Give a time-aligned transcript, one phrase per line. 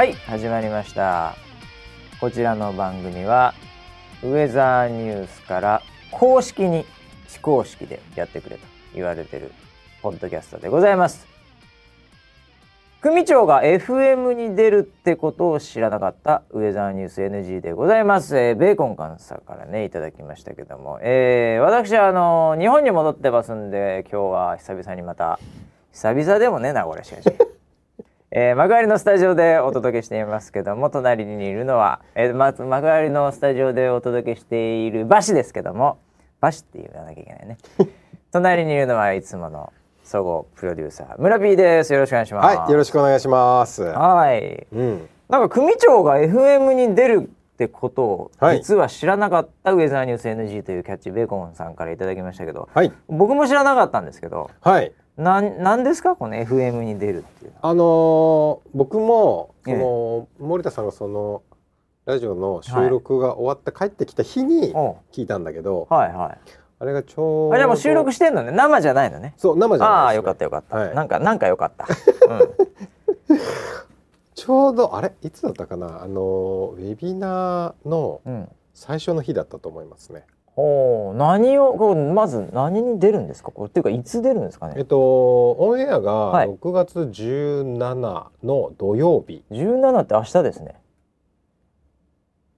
[0.00, 1.36] はい始まりました。
[2.22, 3.52] こちらの番組は
[4.22, 6.86] ウェザーニュースから公式に
[7.28, 8.62] 非公式でやってくれと
[8.94, 9.52] 言われてる
[10.00, 11.26] ポッドキャストでございます。
[13.02, 25.38] 組長が FM に出るってことを知らなかったウェザーニュース NG でございます、えーベーコンカンさんからねいただきましたけども、えー私はあの日本に戻ってますんで今日は久々にまた
[25.92, 27.59] 久々でもねえなこれしかし。
[28.32, 35.98] えー、幕張のスタジオでお届けしていますけども隣にいるのは、えー、まず幕張のスタジオでお届けしているバシですけども
[36.40, 37.58] バシって言わなきゃいけないね。
[38.30, 39.72] 隣にいるのはいつもの
[40.04, 41.92] 総合プロデューサー村 P です。
[41.92, 42.56] よろしくお願いします。
[42.56, 43.82] はい、よろしくお願いします。
[43.82, 44.64] はい。
[44.72, 48.58] うん、なんか組長が FM に出るってことをはい。
[48.58, 56.16] 実は知らなかったウェザーニュース NG というキャッチベーコンさんからいただきましたけどはい、僕も知らなかったんですけどはい、なんなんですか？
[56.16, 59.76] この FM に出るっていうあのー僕もそええ。
[59.78, 61.42] の、森田さんがその
[62.06, 64.72] ラジオの収録が終わって帰ってきた日に
[65.12, 66.38] 聞いたんだけど、はいはい。
[66.78, 68.52] あれがちょうどあじゃあもう収録してんのね。
[68.52, 69.34] 生じゃないのね。
[69.36, 70.16] そう生じゃああないです、ね。
[70.16, 70.94] よかったよかった、はい。
[70.94, 71.86] なんかなんかよかった、
[73.28, 73.40] うん、
[74.34, 75.12] ちょうどあれ？
[75.22, 76.02] いつだったかな？
[76.02, 80.24] あのーウェビナーのうん、最初の日だったと思いますね。
[80.60, 83.50] おー何をこうまず何に出るんですか？
[83.50, 84.74] これっていうかいつ出るんですかね？
[84.76, 86.48] えっとオンエアはい。
[86.48, 89.42] が6月17の土曜日。
[89.50, 90.80] 17って明日ですね。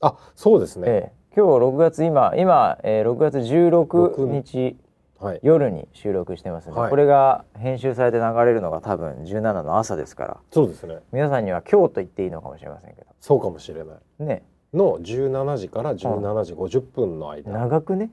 [0.00, 0.88] あ、そうですね。
[0.88, 1.12] ええ。
[1.36, 4.76] 今日6月今今、えー、6月16日。
[5.20, 5.40] はい。
[5.44, 6.90] 夜に収録してますね、はい。
[6.90, 10.36] これが編集されて流れるのが多分17の朝ですから。
[10.50, 10.98] そうですね。
[11.12, 13.96] 皆さんには今日と言っていいのかもしれませんけそうかもしれない。
[14.18, 18.10] どねの17時から17時50分の間、長くね。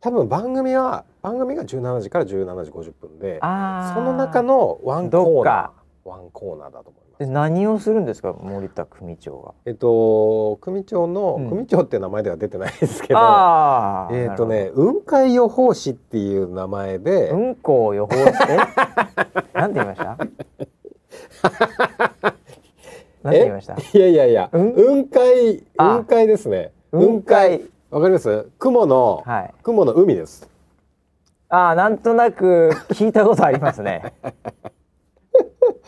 [0.00, 3.46] 多分番組は番組が17時から17時50分でそ
[4.02, 5.72] の中のワンどコーナっか。
[6.04, 7.18] ーワンコーナーだと思いま。
[7.18, 11.48] です何をするんですか森田組長がえっと組長の、うん。
[11.48, 13.18] 組長って名前では出てないですけど
[14.12, 18.56] えっとね雲海予報士っていう名前で、うんこを予報して
[19.54, 20.18] なんて言いました？
[23.26, 23.74] なんて言いました？
[23.98, 24.72] いやいやいや、うん？
[24.74, 25.96] 雲海あ。
[25.96, 26.72] 雲海ですね。
[26.90, 27.62] 雲海。
[27.90, 28.48] わかります？
[28.58, 29.54] 雲の、はい。
[29.62, 30.48] 雲の海です。
[31.48, 34.12] ああなんとなく聞いたことありますね。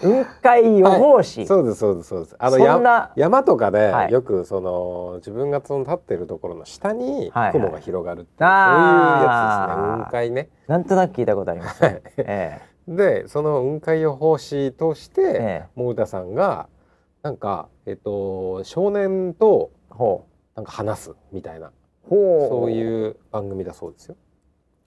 [0.00, 2.36] 雲海予報士、そうですそうですそうです。
[2.38, 4.12] あのや山とかで、はい。
[4.12, 7.52] よくその自分がその立ってるところの下にはいはい。
[7.52, 10.44] 雲が広がるっていう、あーそういうやつですね。
[10.44, 10.48] 雲海ね。
[10.68, 12.60] なんとなく聞いたことあります、ねえ。
[12.86, 15.64] でその雲海予報士として、ええ。
[15.74, 16.68] 桃田さんが
[17.28, 20.24] なんかえっと少年とえほ
[20.56, 21.72] なんか話すみたいなう
[22.08, 22.48] ほう。
[22.48, 24.16] そういう番組だそうですよ。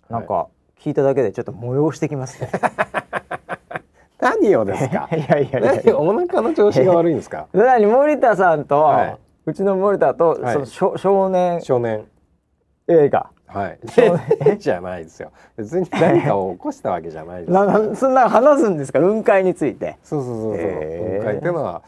[0.09, 0.47] なんか
[0.79, 2.49] 聞いただけでちょっと催してきますね。
[4.19, 5.07] 何をですか？
[5.15, 5.93] いやいやいやいや。
[5.93, 5.93] 何？
[5.93, 7.45] お腹の調子が悪いんですか？
[7.53, 7.85] 何？
[7.85, 9.17] 森田さんと、はい。
[9.45, 10.53] うちの森田と、はい。
[10.53, 11.61] その少少年。
[11.61, 12.05] 少年。
[12.87, 13.29] 映画。
[13.45, 13.79] はい。
[14.57, 15.31] じゃないですよ。
[15.57, 18.99] 別に何かを起こしたわけじゃないですななそんな話すんですか？
[18.99, 19.97] 雲海について。
[20.03, 21.19] そうそうそうそう、へー。
[21.19, 21.81] 雲海っていうのは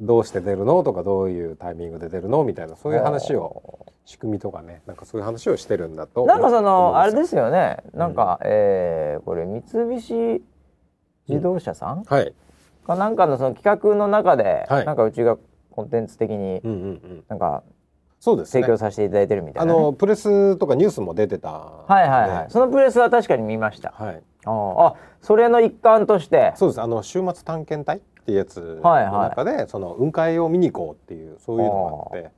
[0.00, 6.26] どうして出るのとかどういうタイミングで出るのみたいなそういう話を仕組みとかねなんかそういう話をしてるんだと。
[6.26, 7.78] なんかそのあれすですよね。
[7.92, 10.42] なんか、えーこれ三菱
[11.28, 12.34] 自動車さん、はい。
[12.86, 14.84] かなんかのその企画の中で、はい。
[14.86, 15.38] なんかうちが
[15.70, 17.24] コンテンツ的にうんうんうん。
[17.28, 17.62] なんか
[18.20, 18.62] そうですね。
[18.62, 19.80] 提供させていただいてるみたあいな、ね。
[19.80, 23.92] のプレスとかニュースも出てたはいはいはい、ねそのプレスは確かに見ました。
[23.96, 24.22] はい。
[24.44, 26.52] あーあそれの一環として。
[26.56, 26.80] そうです。
[26.82, 32.30] あの週末探検隊っていうやつはいの中で、その雲海を見に行こうっていうそういうのがあって。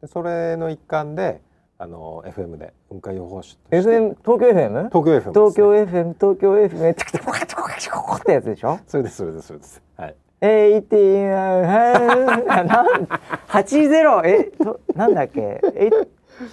[0.00, 1.42] でそれの一環で
[1.78, 3.90] あの FM で雲海予報士として。
[3.90, 4.88] FM 東京 FM?
[4.88, 5.28] 東京 FM ね。
[5.34, 9.82] 東京 FM 東京 FM チクチクチクチクチクチクってやつでしょそれですそれですそれです。
[9.98, 10.14] はい。
[10.40, 13.08] えいてなん
[13.46, 14.22] 八ゼロ？
[14.24, 14.44] え？
[14.44, 15.60] となんだっけ？
[15.74, 15.90] え？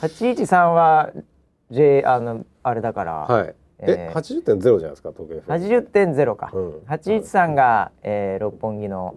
[0.02, 1.10] 八一三は
[1.72, 4.14] J あのあれだから、はいええー。
[4.14, 6.52] 八十点ゼロじゃないですか東京 FM 八十点ゼロか。
[6.54, 6.74] うん。
[6.86, 9.16] 八一三が、えー六本木の、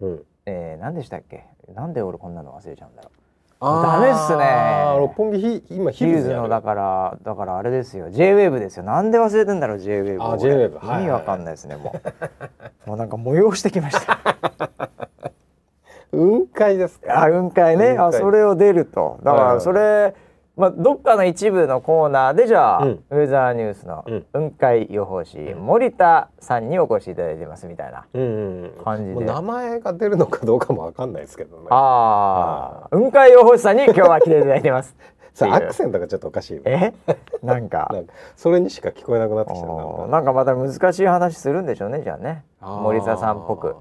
[0.00, 0.22] うん。
[0.46, 1.44] えー、何でしたっけ？
[1.74, 3.18] なんで俺こんなの忘れちゃうんだろう。
[3.60, 3.92] あー。
[3.94, 4.98] ダメっすね。
[4.98, 8.10] 六本木ひ今ヒルズのだからだからあれですよ。
[8.10, 8.82] J-WAVE ですよ。
[8.82, 12.08] なんで忘れてんだろう J-WAVE あ俺 J-WAVE はいはい意味わかんないですねもう。
[12.88, 14.18] もうなんか催してきました。
[16.10, 17.24] 雲海ですか？
[17.24, 17.96] あ雲海ね。
[17.98, 19.18] あそれを出ると。
[19.22, 20.14] だからそれ、
[20.56, 23.04] まあ、どっかの一部のコーナーでじゃあ、うん。
[23.10, 24.26] ウェザーニュースのうん。
[24.32, 28.84] 雲海予報士、森田さんにお越しいただいてますみたいなうんうんうん。
[28.84, 29.14] 感じで。
[29.14, 31.66] もう名前が出るのかどうかもわかんないですけどね。
[31.70, 34.94] ああ雲海予報士さんに今日は来ていただいてます。
[35.34, 36.92] さあアクセントがちょっとおかしいえ？
[37.42, 37.92] なんか。
[38.36, 42.44] それにしか聞こえなくなってきたななんかまた難しい話するんでしょうねじゃあね。
[42.60, 43.74] 森田さんっぽく。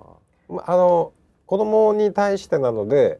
[0.50, 1.12] まあの
[1.46, 3.20] 子供に対してなので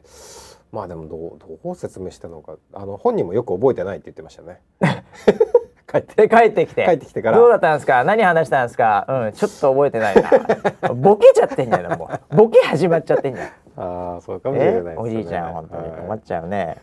[0.74, 4.60] まあでもどうどう説明したのかあの本人もよく覚えてないって言ってましたね。
[5.86, 6.84] 帰ってで帰ってきて。
[6.84, 7.38] 帰ってきてから。
[7.38, 8.02] どうだったんですか？
[8.02, 9.06] 何話したんですか？
[9.08, 10.88] うんちょっと覚えてないな。
[10.94, 12.36] ボケちゃってんじゃないもう。
[12.36, 13.48] ボケ始まっちゃってんじゃん。
[13.76, 14.94] ああそうかもしれないえですね。
[14.98, 16.76] おじいちゃん本当にはい困っちゃうね。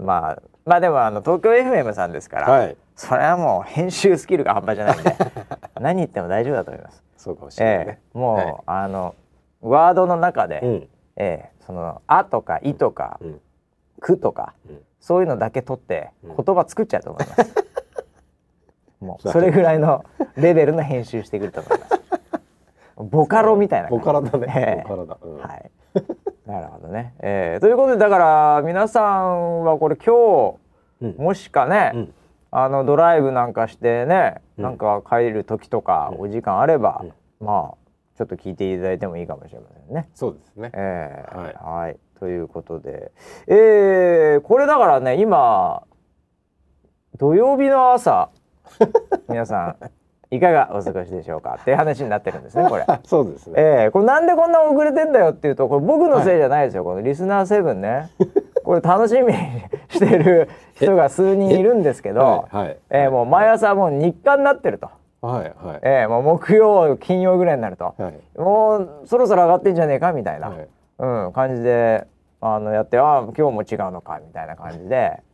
[0.00, 2.76] まあまあでもあの東京 FM さんですから、はい。
[2.94, 5.16] それはもう編集スキルが半端じゃないんで
[5.80, 7.02] 何言っても大丈夫だと思います。
[7.16, 8.54] そうかもしれないえねえもう、はい。
[8.66, 9.14] あの
[9.60, 10.88] ワードの中で、うん。
[11.16, 13.40] ええその「あ」とか「い」とかうん
[14.00, 14.78] 「く」とか、うん。
[15.00, 16.36] そういうのだけ取ってうん。
[16.36, 17.54] 言葉作っちゃうと思います。
[19.00, 20.04] もうそれぐらいの
[20.36, 22.02] レベルの編集してくると思います。
[23.10, 24.04] ボカロみたいな感ボじ。
[24.06, 24.82] カロだね、ええ。
[24.84, 25.38] ボカロだ、うん。
[25.38, 25.70] はい。
[26.46, 27.14] なるほどね。
[27.18, 30.54] えー、ということでだから皆さんはこれ今
[31.00, 31.12] うん。
[31.14, 32.14] 日もしかね、うん。
[32.52, 34.64] あのドライブなんかしてね、うん。
[34.64, 36.20] なんか帰る時とかうん。
[36.26, 37.12] お時間あれば、うん。
[37.44, 37.81] まあ
[38.16, 40.08] ちょっと聞いていただいてもいいかもしれませんね。
[40.14, 40.70] そうですね。
[40.74, 41.54] えーはい。
[41.84, 43.10] はい、ということで、
[43.46, 45.82] えー、これだからね今
[47.18, 48.30] 土曜日の朝
[49.28, 49.90] 皆さん
[50.34, 51.58] いかがお過ごしでしょうか？
[51.60, 52.86] っていう話になってるんですねこれ。
[53.04, 58.10] そうですね、えー、これなんでこんな遅れてんだよっていうとこれ僕のせいじゃないですよ、このリスナーセブンね。
[58.64, 59.38] これ楽しみに
[59.88, 62.56] してる人が数人いるんですけど、はい。
[62.56, 62.76] はい。
[62.90, 64.88] えーもう毎朝もう日課になってると、
[65.22, 65.80] はいはい。
[65.82, 68.38] えーもう木曜金曜ぐらいになると、はい。
[68.38, 70.68] もうそろそろ上がってんじゃねえかみたいな、はい。
[70.98, 72.06] うん、感じで
[72.40, 75.22] あのやってああ今日も違うのかみたいな感じで。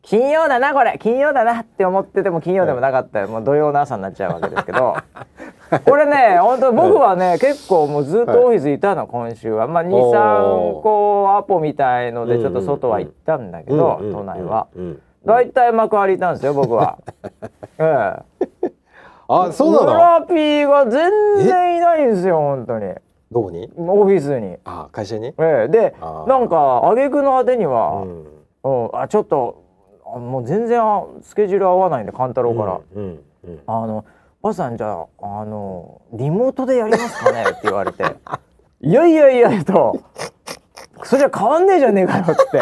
[0.00, 0.98] 金曜だなこれ。
[0.98, 3.22] 金曜だなって思ってても金曜でもなかった。
[3.22, 4.96] ら、もう土曜の朝になっちゃうわけですけど。
[5.86, 9.66] これね本当僕はね、結構もうずっとオフィスいたの、今週は。
[9.66, 14.66] まあ23個アポみたいのでちょっと外は行ったんだけど、うんうん都内は。
[14.76, 15.02] うんうん。
[15.24, 16.98] だいたい幕張いたんですよ僕は。
[17.78, 18.16] え
[18.62, 18.73] え
[19.28, 19.84] あそうなの？
[19.86, 21.10] 村ピーが全
[21.44, 22.94] 然いないんですよ本当に。
[23.32, 23.70] どこに？
[23.76, 24.56] オフィスに。
[24.64, 25.28] あ会社に？
[25.38, 25.68] ええ。
[25.68, 28.84] でなんか挙句の果てには、うん。
[28.86, 28.90] うん。
[29.00, 29.62] あちょっと
[30.06, 33.60] あもう全然あスケジュール合わないんで勘太郎から「うんうん。
[33.66, 34.04] あの
[34.42, 37.44] バスさんじゃああのリモートでやりますかね?
[37.50, 38.04] 」って言われて
[38.82, 39.98] 「いやいやいや」と
[41.02, 42.60] 「それじゃ変わんねえじゃねえかよ」って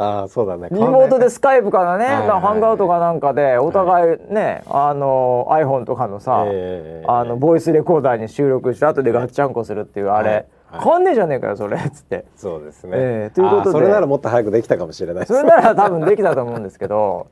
[0.00, 0.68] ああそうだね。
[0.70, 11.78] リモートでスカイプからね、はハンガウトかなんかでお互いね、あの iPhone とかのさ、ええあのボイスレコーダーに収録して後でガッチャンコするっていうあれ、変わんねえじゃねえかよそれ。
[11.78, 12.26] っつって。
[12.36, 13.70] そうですね、ええということで。
[13.72, 17.26] それならもっと早くできたかもしれないそれなら多分できたと思うんですけど、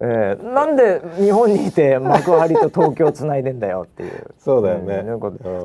[0.00, 4.34] えー、なんで日本にいて幕張と東京つないでんだよっていう。
[4.38, 5.04] そうだよね。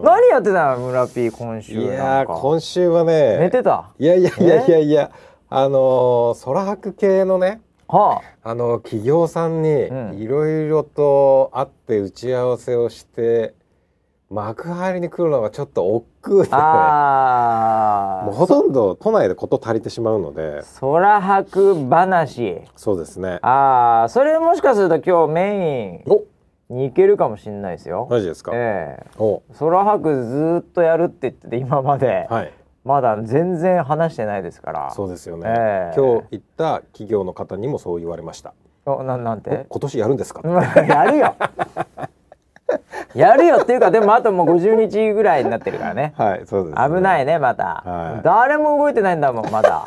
[0.03, 3.91] 何やってたの村 P 今週いなや今週はね寝てた？
[3.97, 5.11] いやいやいやいやいや
[5.49, 8.53] あのー空白系のねはあ。
[8.53, 10.17] の企業さんにうん。
[10.19, 13.53] いろいろと会って打ち合わせをして、
[14.29, 16.05] 幕張に来るのがちょっと億
[16.43, 20.63] 劫でああもうほとんど都内で事足りてしまうので。
[20.81, 22.61] 空白話。
[22.75, 23.39] そうですね。
[23.41, 26.25] ああそれもしかすると今日メイお。
[26.73, 28.05] ンに行けるかもしれないですよ。
[28.11, 29.05] マジですか、ええ。
[29.17, 29.41] お。
[29.57, 32.51] 空白ずーっとやるって言ってて今まで、はい
[32.87, 34.91] まだ全然話してないですから。
[34.91, 35.99] そうですよね、ええ。
[35.99, 38.53] 今日行った企業の方にもそう言われました。
[38.85, 40.53] おななんおて今年やるんですか、う ん
[40.87, 41.35] やるよ。
[43.13, 46.13] やるよっていうかでもあともう50日ぐらいになってるからね。
[46.15, 48.21] はいそうです、危ないねまた、はい。
[48.23, 49.83] 誰も動いてないんだもんまだ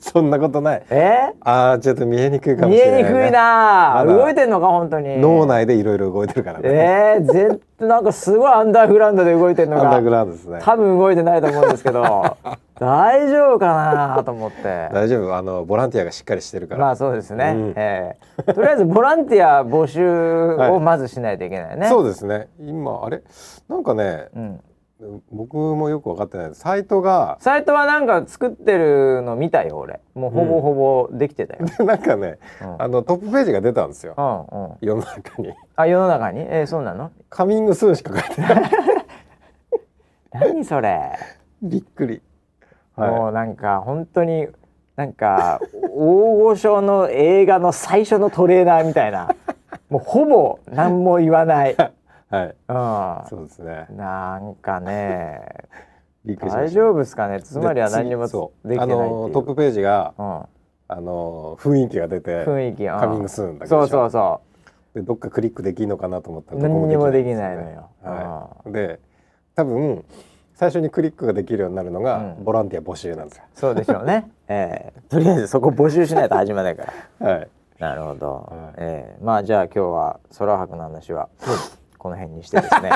[0.00, 0.82] そんなことない。
[0.90, 1.32] え？
[1.40, 4.04] あーちょっと見えにくいかも見しれない、ね、えにくいな。
[4.06, 5.18] 動いてんのか本当に。
[5.18, 10.58] 脳内でいろいろ動いてるからね、えー、ぜなんかすごいアンダーグラウンドで動いてんのがアンダーグラウンドですね。
[10.62, 12.02] 多分動いてないと思うんですけど。
[12.78, 14.88] 大丈夫かなと思って。
[14.92, 15.34] 大丈夫。
[15.34, 17.72] あのボランティアがしっかりしてるから、まあそうですね、うん。
[17.74, 22.46] ええとりあえずボランティア募集を まずしないといけないね、そうですね。
[22.60, 23.20] 今あれ？
[23.68, 24.60] なんかねうん、
[25.30, 26.54] 僕もよく分かってない。
[26.54, 30.00] サイトがサイトはなんか作ってるの見たよ俺。
[30.14, 32.82] もうほぼほぼできてたよ、なんかね、うん。
[32.82, 34.14] あのトップページが出たんですよ。
[34.18, 34.76] うんうん。
[34.80, 35.54] 世の中に。
[35.76, 36.40] あ世の中に？
[36.40, 38.70] えー、そうなの「カミングスーン」しか書いてない。
[40.34, 41.12] 何それ、
[41.62, 42.20] びっくり。
[42.96, 44.48] もはうなんか本当に
[44.96, 45.60] なんか
[45.94, 49.28] 大御所の映画の最初のトレーナーみたいな。
[49.88, 51.76] もうほぼ何も言わない、い、
[52.30, 53.86] はい、うそうですね。
[53.90, 55.40] ん、なんかね
[56.36, 57.40] 大丈夫ですかね？
[57.40, 58.68] つまりは何にもで次そう。
[58.68, 59.08] できてないっていう。
[59.08, 60.26] あのトップページがうん、
[60.88, 63.00] あの雰囲気が出て雰囲気うん。
[63.00, 64.40] カミングスーンだけそうそうそ
[64.94, 67.88] でどっかクリックできるのかなと思ったらどこ何にもできないのよ。
[68.02, 69.00] はい、で
[69.54, 70.04] 多分
[70.54, 72.44] 最初にクリックができるようになるのが、うん。
[72.44, 73.44] ボランティア募集なんですよ。
[73.54, 75.00] うそうでしょうね、 ええ。
[75.08, 77.28] とりあえずそこ募集しないと始まらないから。
[77.30, 78.74] はい、なるほど、はい。
[78.78, 79.24] ええ。
[79.24, 81.28] まあじゃあ今日は空白の話は
[81.98, 82.90] この辺にしてですね。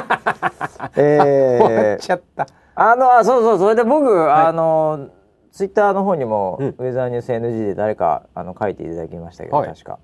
[0.96, 2.46] え終わっえちゃった。
[2.74, 4.30] あのあそうそうそれで僕、い。
[4.30, 5.08] あの
[5.50, 6.68] ツイッターの方にも、うん。
[6.68, 9.68] ウェザーニュース NG で誰かあの書いていただきましたけど、はい。
[9.68, 9.98] 確か。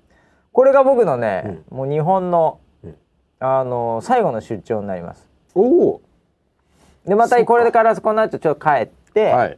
[0.51, 2.95] これが僕のね、もう日本の、うん。
[3.39, 5.27] あの最後の出張になります。
[5.55, 6.01] おお。
[7.05, 7.45] でまたか。
[7.45, 9.57] これからこの後ちょっと帰って、はい。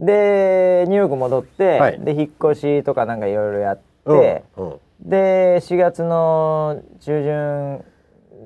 [0.00, 2.00] でニューヨーク戻って、はい。
[2.00, 4.68] で引っ越しとかなんかいろいろやって、うん。
[4.68, 4.80] うん。
[5.00, 7.84] で4月の中旬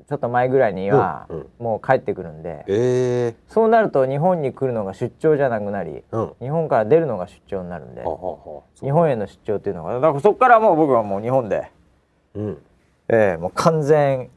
[0.09, 1.47] ちょっと前ぐらいには、うんうん。
[1.59, 6.33] もう帰ってくるんでええそうなると日本に来るのが出張じゃなくなりうん。
[6.41, 11.71] 日本から出るのが出張になるんでははは日本への出張っていうのがだからそこからもう僕はもう日本で、
[12.35, 12.59] うん。
[13.09, 14.31] えーもう完全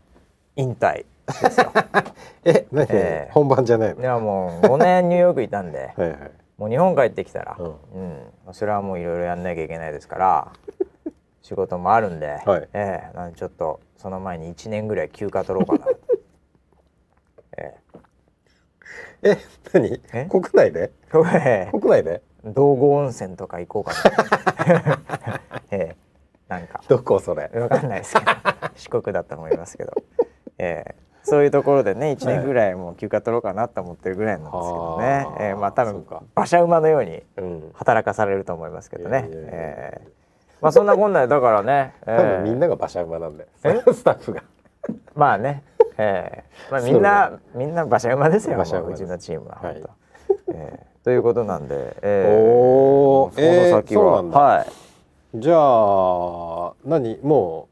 [0.57, 1.05] 引退
[1.41, 1.71] ですよ。
[2.43, 3.33] え何、えー。
[3.33, 4.01] 本番じゃないの？
[4.01, 6.31] いやもう5年ニューヨークいたんで はいはい。
[6.57, 7.65] もう日本帰ってきたら、うん。
[8.47, 8.53] うん。
[8.53, 10.47] それはもういろいろやんなきゃいけないですから
[11.51, 12.69] 仕事もあるんで、はい。
[12.71, 15.91] ええなんでちょっとその前に1年ぐらい休暇取ろうかな、
[17.57, 17.77] え
[19.21, 19.37] え。
[19.73, 20.01] 何？
[20.13, 20.25] え？
[20.29, 20.91] 国内で？
[21.09, 22.21] 国内で？
[22.45, 25.01] 道後温泉とか行こうかな、
[25.71, 25.95] ええ。
[26.47, 26.81] なんか。
[26.87, 27.49] どこそれ？
[27.53, 28.31] わかんないですけど。
[28.77, 29.91] 四国だと思いますけど、
[30.57, 30.95] ええ。
[31.23, 35.55] そういうところでね1年ぐらいもう休暇取ろうかなと思ってるぐらいなんですけどね、はあええ。
[35.55, 37.71] まあ多分馬車馬のようにうん。
[37.73, 39.27] 働かされると思いますけどね。
[39.29, 40.20] ええ
[40.61, 43.47] まあそんなこんなでだからね、え多え分みんなが馬車馬なんで。
[43.63, 43.81] え？
[43.93, 44.43] スタッフが。
[45.15, 45.63] まあね、
[45.97, 48.55] ええまあみんなみんな馬車馬ですよ。
[48.55, 49.03] 馬車馬です。
[49.03, 49.57] もううちのチームは。
[49.61, 49.83] はい。
[50.53, 53.35] ええということなんで、ええおー。
[53.35, 53.41] こ
[53.71, 54.39] の先は、えーそうなんだ。
[54.39, 54.67] はい。
[55.35, 57.69] じゃあ何も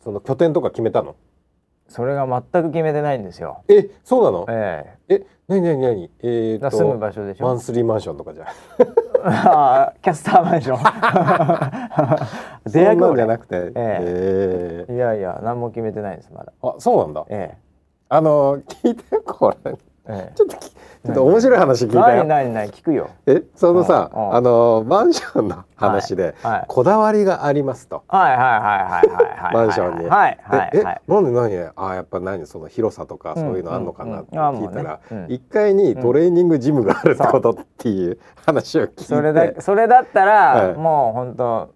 [0.00, 1.14] うその拠点とか決めたの
[1.88, 3.62] それが全く決めてないんですよ。
[3.68, 6.10] えそうなのええ何何何？
[6.22, 7.46] えー、住む場所でしょ？
[7.46, 8.46] マンスリーマンションとかじゃ
[9.24, 12.70] あーキャスターマンション。
[12.70, 13.72] 出 役そんなんをねじゃなくて？
[13.76, 16.52] えいやいや何も決めてないですまだ。
[16.62, 17.24] ー、あそうなんだ。
[17.28, 17.56] え
[18.08, 19.72] あの聞いてよこれ
[20.06, 20.32] ちえ。
[20.36, 23.10] えょっときちょっと面白い話聞いたよ何何聞くよ。
[23.26, 24.34] えそのさうんうん。
[24.34, 26.64] あのマンションの話で、はいはい。
[26.66, 28.02] こだわりがありますと。
[28.08, 29.54] はいはいはいはいはいはい。
[29.54, 30.06] マンションに。
[30.06, 30.70] はいはい。
[30.72, 31.02] ではい。
[31.06, 31.72] えなんで何？
[31.76, 32.46] あやっぱ何？
[32.46, 35.26] その広さとかそういうのあんのかなって聞いたらあもうね。
[35.28, 35.34] うん。
[35.34, 39.04] 1階にトレーニングジムがあるってことっていう話を聞いて。
[39.04, 40.74] それだそれだったら、はい。
[40.74, 41.74] もう本当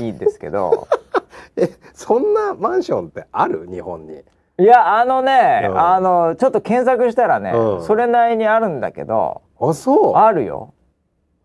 [0.00, 0.88] いいですけど。
[1.56, 3.68] えそんなマンションってある？
[3.70, 4.22] 日本に
[4.60, 5.78] いやあのね、うん。
[5.80, 7.84] あのちょっと検索したらね、うん。
[7.84, 10.16] それなりにあるんだけどあそう？
[10.16, 10.74] あるよ。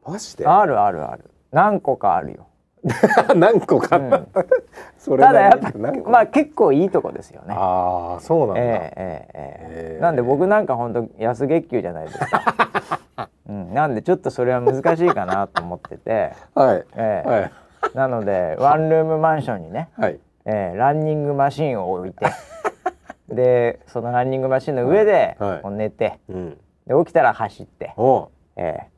[0.06, 0.48] マジで？
[0.48, 1.30] あるあるある。
[1.52, 2.48] 何個かあるよ、
[3.36, 4.28] 何個か、うん。
[4.98, 5.72] それただやっぱ
[6.10, 7.54] まあ結構いいとこですよね。
[7.56, 9.94] ああそうなんだ、ええええええ。
[9.94, 16.86] へえなんで僕なんか本当安月給じゃないですか、 うん、なんでちょっとそれは難しいかなと思ってて、はい。
[16.96, 17.30] ええ。
[17.30, 17.52] はい。
[17.94, 20.20] なのでワンルームマンションにねはい。
[20.46, 22.26] えーランニングマシンを置いて
[23.36, 26.58] でそのランニングマシンの上で、はい寝てうん。
[26.88, 27.94] で起きたら走って、
[28.56, 28.94] えー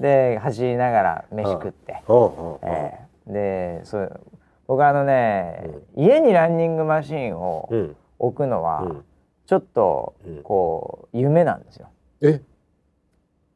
[0.00, 4.20] で走りながら飯食って、えーでそう
[4.66, 7.96] 僕あのね、家にランニングマシンをうん。
[8.18, 9.04] 置くのは、うん。
[9.46, 10.42] ちょっとうん。
[10.42, 11.88] こう夢なんですよ。
[12.22, 12.40] え？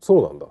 [0.01, 0.47] そうなんだ。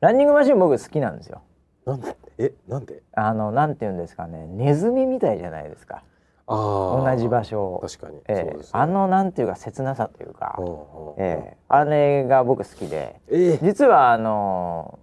[0.00, 1.42] ランニングマシン僕好きなんですよ。
[1.84, 2.16] なんで？
[2.38, 2.52] え？
[2.68, 3.02] なんで？
[3.14, 4.46] あのなんて言うんですかね。
[4.46, 6.02] ネズミみたいじゃないですか
[6.48, 7.80] 同じ場所を。
[7.80, 8.36] 確かに、ええ。
[8.36, 8.70] そうですね。
[8.72, 11.56] あのなんていうか切なさというか、うええ。
[11.68, 13.58] あれが僕好きでええ。
[13.62, 14.98] 実はあの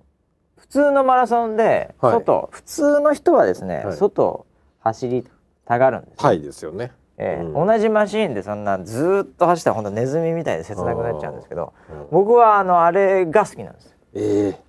[0.57, 2.13] 普通のマラソンではい。
[2.13, 3.97] 外、普通の人はですね、はい。
[3.97, 4.45] 外
[4.79, 5.27] 走り
[5.65, 6.91] たがるんですよ、はいですよね。
[7.17, 7.43] ええ。
[7.43, 7.67] うん。
[7.67, 12.07] 同じマシーンでそんなずーっと走ったらほんとネズミみたいで切なくなっちゃうんですけどうん。
[12.11, 14.63] 僕はあのあれが好きなんですええ。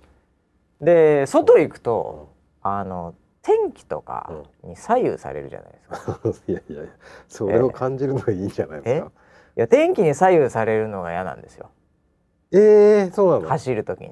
[0.81, 2.29] で外行くと
[2.61, 4.31] あの天気とか
[4.63, 6.19] に左右されるじゃないですか。
[6.47, 6.91] いやいやいや
[7.27, 9.07] それを感じるのがいいんじゃないですか。
[9.57, 11.69] いや天気に左右されるのが嫌なんですよ。
[12.51, 13.41] ええそうなの？
[13.41, 14.09] ちょ走る時に。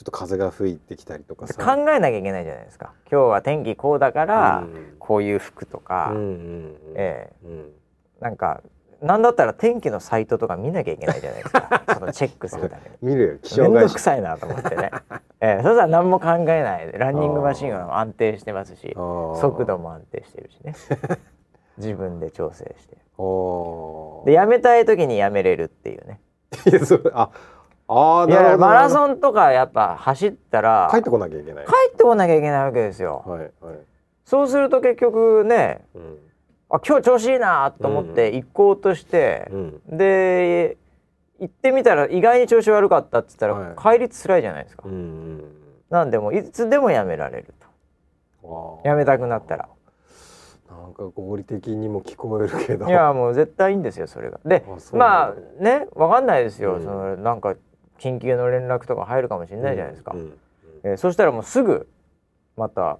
[0.00, 1.54] っと風が吹いてきたりとかさ。
[1.54, 2.92] 考えなきゃいけないじゃないですか。
[3.10, 4.96] 今日は天気こうだからうん。
[4.98, 6.76] こういう服とか、うんうんうん。
[6.94, 7.32] え。
[7.44, 7.72] うん。
[8.20, 8.62] なんか
[9.02, 11.82] なんだったら天気のサイトとか見なきゃいけないじゃないですか。
[11.94, 12.96] そのチェックするために。
[13.02, 14.90] 見るよ気めんど象くさいなと思ってね、
[15.40, 16.86] ええそしたら何も考えない。
[16.92, 20.74] でランニングマシンは安定してますし速度も安定してるしね。
[21.78, 22.96] 自分で調整して。
[23.16, 26.20] おでやめたい時にやめれるっていうね。
[27.12, 27.30] あ
[27.88, 31.64] あなるほどやマランソンとかやっぱ走ったら帰ってこなきゃいけない。
[31.64, 33.50] 帰ってこなきゃいけないわけですよ、はいはい。
[34.24, 36.18] そうすると結局ねうん
[36.70, 39.80] あ今日調子いいなと思って行こうとしてう、ん。
[39.98, 40.76] で
[41.40, 43.98] 行ってみたら意外に調子悪かったって言ったら、はい。
[43.98, 45.44] 帰りつらいじゃないですか、うんうん。
[45.88, 47.54] なんでもういつでもやめられる
[48.42, 48.80] と。
[48.84, 49.68] やめたくなったら。
[50.70, 52.86] なんか合理的にも聞こえるけど。
[52.86, 54.38] いやもう絶対いいんですよそれが。
[54.44, 56.84] でまあねわかんないですよ、うん。
[56.84, 57.56] そのなんか
[57.98, 60.38] 緊急の連絡とか入るかもしれないじゃないですか、うん。
[60.84, 61.88] えーそしたらもうすぐ
[62.56, 62.98] また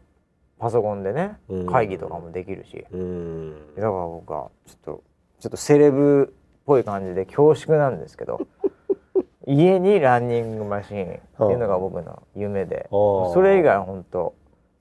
[0.61, 1.67] パソコンでねうん。
[1.67, 3.75] 会議とかもできるし、うん。
[3.75, 5.03] だから僕はちょっと
[5.41, 8.47] ちょっとセレブっぽい感じで恐縮なんですけど
[9.49, 13.33] 家にランニングマシーンっていうのが僕の夢であー。
[13.33, 14.35] それ以外は本当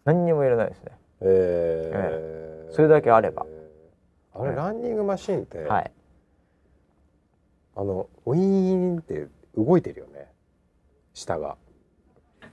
[0.03, 0.91] 何にもいらないですね。
[1.21, 2.73] えー。
[2.73, 3.45] それだけあれば。
[4.33, 5.91] あれ、はいランニングマシーンって、はい。
[7.75, 10.29] あのウィーンって動いてるよね。
[11.13, 11.55] 下が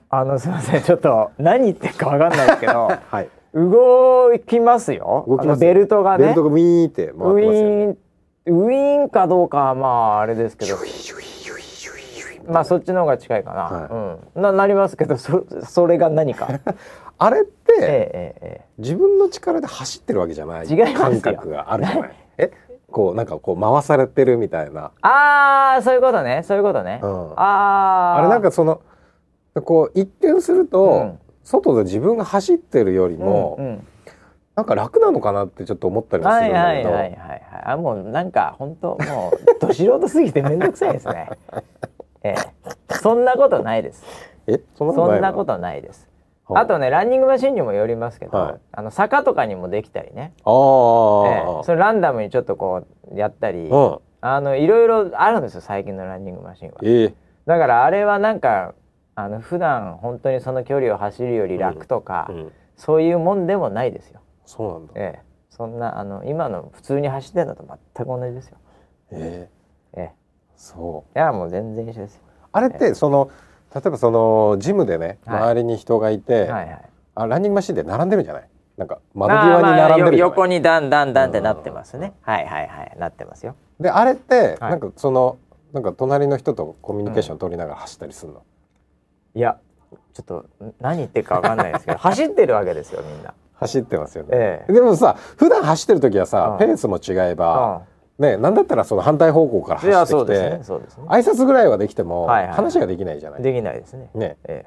[0.09, 0.83] あのすいません。
[0.83, 3.29] ちょっと何言ってるかわかんないですけど はい。
[3.55, 5.25] 動きますよ。
[5.27, 6.25] 動きますベルトがね。
[6.25, 7.99] ベルトがウィーンって回ってますウィーン
[8.47, 10.77] ウィーンかどうかはまああれですけど。
[12.49, 14.43] まあそっちの方が近いかな、はうん。
[14.43, 16.49] ななりますけどそそれが何か。
[17.19, 18.65] あれっええてえええ。
[18.79, 20.67] 自分の力で走ってるわけじゃない。
[20.67, 20.99] 違いますよ。
[21.01, 22.17] 感覚があるじゃない。
[22.39, 22.51] え？
[22.89, 26.43] こうなんかこう回されてるみたいな、ああそういうことね。
[26.45, 27.33] そういうことね、うん。
[27.33, 28.81] あああれなんかその
[29.63, 31.19] こう一見すると、うん。
[31.45, 33.87] 外で自分が走ってるよりも、うんうん。
[34.57, 41.31] なんか楽なのかなってちょっと思ったりもするはいんだけど、はいはいはいはいあもうなんか本当もうど素人すぎて面倒くさいですね。
[42.25, 42.35] え
[42.91, 42.95] え。
[42.95, 44.05] そんなことないです。
[44.47, 44.61] え？
[44.75, 45.21] そんなことそないの？
[45.21, 46.09] んなことないです。
[46.47, 48.55] はあとねランニングマシンにもよりますけど、はい。
[48.73, 51.65] あの坂とかにもできたりね、あー、ええ。
[51.65, 52.83] それランダムにちょっとこ
[53.13, 53.99] うやったり、うん。
[54.21, 56.75] あのいろいろあるんですよ最近のランニングマシンは。
[56.83, 57.15] ええ。
[57.47, 58.75] だからあれはなんか
[59.19, 64.21] あの普段本当にその距離を走るより楽とか、うん、そういうもんでもないですよ。
[64.45, 64.93] そうなんだ。
[64.95, 68.59] ええ、そんなあの今の普通に走ってるのと全く同じですよ。
[69.13, 69.49] え
[69.95, 70.01] え。
[70.01, 70.13] ええ、
[70.55, 71.19] そう。
[71.19, 72.21] いやもう全然一緒ですよ。
[72.53, 73.31] あれってその
[73.75, 75.41] 例えばそのジムでねはい。
[75.41, 76.91] 周りに人がいて、はいはい。
[77.15, 78.49] あランニングマシンで並んでるんじゃない？
[78.77, 82.13] なんか窓まあ際に並んでるまあ横にだんだんだんってなってますね。
[82.21, 82.97] はいはいはい。
[82.99, 83.57] なってますよ。
[83.81, 84.71] であれって、はい。
[84.73, 85.39] なんかその
[85.73, 88.43] なんか隣の人とコミュニケーション取りながら走ったりするの、
[89.37, 89.59] いや
[90.15, 93.35] ちょっとん何言ってるかわかんないですけど 走ってるわけですよみんな。
[93.59, 94.73] 走ってますよね、ええ。
[94.73, 96.59] でもさ普段走ってる時はさ、うん。
[96.59, 97.83] ペースも違えば、
[98.19, 101.05] うねなんだったらその反対方向から走ってきて、そうですね。
[101.05, 101.09] ね。
[101.11, 102.57] 挨拶ぐらいはできても、はいはいはい。
[102.57, 104.11] 話ができないじゃない、できないですね。
[104.15, 104.37] ね。
[104.45, 104.67] え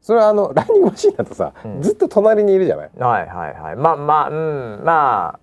[0.00, 1.82] それはあのランニングマシンだとさ、うん。
[1.82, 2.90] ずっと隣にいるじゃない。
[2.96, 3.76] え、はいはいはい。
[3.76, 4.80] まあまあうん。
[4.84, 5.40] まあ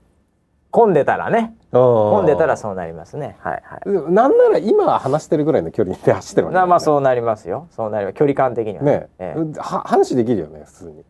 [0.73, 1.53] 混んでたらね。
[1.71, 1.81] 混
[2.12, 3.38] 混んでたらそうなりますね。
[3.41, 4.12] はいはい。
[4.12, 7.67] なんなら今話してるぐらいの距離で走ってるわけねなまあそうなりますよ。
[7.69, 8.15] そうなります。
[8.15, 9.59] 距離感的にはね、ええ。
[9.59, 11.05] は話できるよね普通に。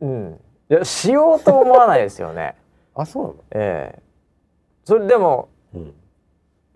[0.00, 0.40] うん。
[0.70, 2.56] いやしようと思わないですよね。
[2.96, 3.34] あそうなの？
[3.52, 4.02] ええ。
[4.84, 5.94] それでもうん。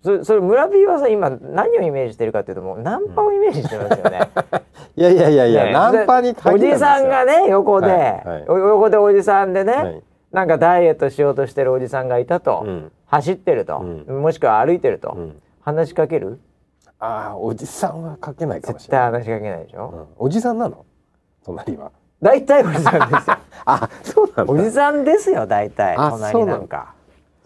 [0.05, 4.21] それそれ村 P はさ今何をイメージしてるかっていうともうナンパをイメージしてますよね。
[4.95, 8.45] いやいやいやいや、ねナンパにでおじさんがね横で、はいはい。
[8.49, 10.03] お横でおじさんでね、はい
[10.35, 12.93] なんかダイエットしようとしてるおじさんがいたと、うん。
[13.07, 15.43] 走ってると、うもしくは歩いてると、うん。
[15.61, 16.41] 話しかける？
[16.99, 20.27] ああおじさんはかけないかもし絶れない、対話しかけないでしょ、うん。
[20.27, 20.85] おじさんなの？
[21.45, 21.93] 隣は。
[22.21, 23.37] 大体おじさんですよ。
[23.65, 24.53] あそうなんだ。
[24.53, 25.95] おじさんですよ大体。
[25.97, 26.95] あ隣なんか。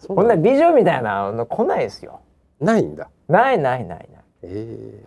[0.07, 2.21] こんなん美女みたいなの来ないですよ。
[2.59, 3.09] ないんだ。
[3.27, 4.07] ないないないない。
[4.43, 5.05] ええ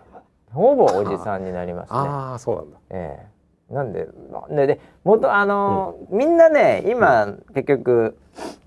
[0.52, 1.98] ほぼおじさんになりますね。
[1.98, 2.78] ああそうなんだ。
[2.90, 3.31] ええ
[3.72, 4.06] なんで
[4.50, 8.18] でで元あのーみんなね今、結局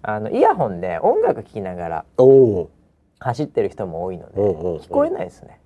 [0.02, 2.06] あのイヤホンで音楽聴きながら
[3.20, 4.78] 走ってる人も多いので、うんうんうん。
[4.80, 5.60] 聞こえないですね。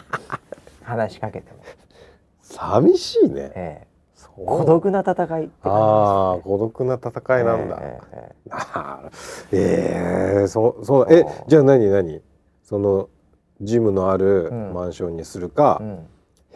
[0.82, 1.58] 話しかけても、
[2.40, 3.86] 寂しいね、ええ。
[4.36, 8.00] 孤独な戦いって感じです、ね、ああ孤独な戦いなんだ、え
[9.52, 10.46] ええーええ。
[10.48, 12.20] そうそうえじゃあ何何？
[12.62, 13.08] その
[13.60, 14.74] ジムのあるうん。
[14.74, 16.06] マンションにするか、うん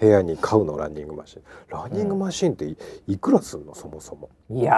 [0.00, 0.76] 部屋に買うの？
[0.78, 1.42] ランニングマシン。
[1.68, 3.74] ランニングマシンってい,、いくらすんの？
[3.74, 4.76] そもそも、いやー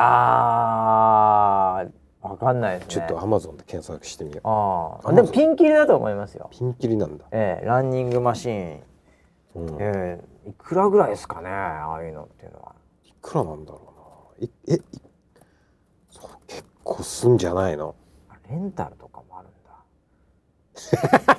[2.23, 2.95] わかんないですね。
[2.95, 4.49] ちょっとアマゾンで検索してみよう。
[4.49, 6.49] あああでもピンキリだと思いますよ。
[6.53, 8.83] ピンキリなんだ、ええランニングマシーン、
[9.57, 9.77] うん。
[9.81, 11.51] ええいくらぐらいですかね？
[11.51, 12.75] ああいうのっていうのは。
[13.05, 13.81] いくらなんだろ
[14.39, 14.47] うな。
[14.47, 14.81] いえい
[16.11, 17.95] そう結構すんじゃないの？
[18.31, 19.53] あレンタルとかもあるん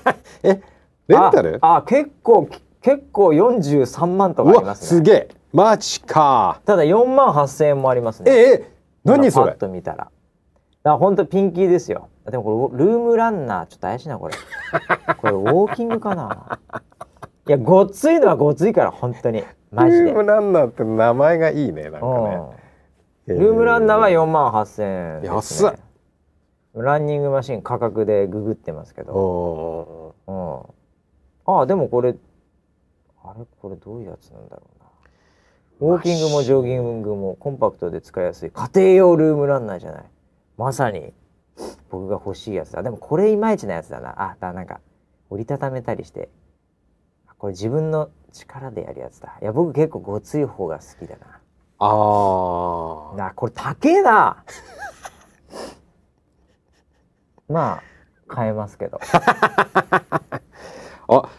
[0.03, 0.15] だ。
[0.43, 0.61] え
[1.07, 1.57] レンタル？
[1.61, 2.47] ああ結構
[2.81, 4.87] 結構43万とかありますね。
[4.87, 5.29] すげえ。
[5.53, 6.61] マジか。
[6.65, 8.31] ただ4万8000円もありますね。
[8.31, 8.71] ええ
[9.03, 9.43] 何それ？
[9.43, 9.97] 今パッと見たら。
[9.97, 10.11] だか
[10.83, 12.09] ら本当ピンキーですよ。
[12.29, 14.35] でもこれルームランナーちょっと怪しいなこれ。
[15.17, 16.59] これウォーキングかな？
[17.47, 19.43] いやごっついのはごっついから本当に。
[19.71, 20.03] マジで。
[20.05, 22.41] ルームランナーって名前がいいねなんかね。
[23.27, 23.39] うん。
[23.39, 25.71] ルームランナーは4万8000円です、安っ。
[25.71, 25.77] ね、
[26.75, 30.15] ランニングマシン価格でググってますけおど、お
[31.47, 32.15] うん、ああでもこれ
[33.23, 35.91] あれこれどういうやつなんだろうな。
[35.93, 38.51] ウォーキングもジョギングもコンパクトで使いやすい。
[38.51, 40.03] 家庭用ルームランナーじゃない。
[40.57, 41.13] まさに
[41.89, 42.83] 僕が欲しいやつだ。
[42.83, 44.21] でもこれいまいちなやつだな。
[44.21, 44.79] あだなんか
[45.29, 46.29] 折りたためたりして。
[47.27, 49.37] あこれ自分の力でやるやつだ。
[49.41, 51.15] いや僕結構ごつい方が好きだ
[51.79, 54.43] あななこれ高えな。
[57.49, 57.83] まあ
[58.27, 58.99] 買えますけど。
[61.07, 61.29] あ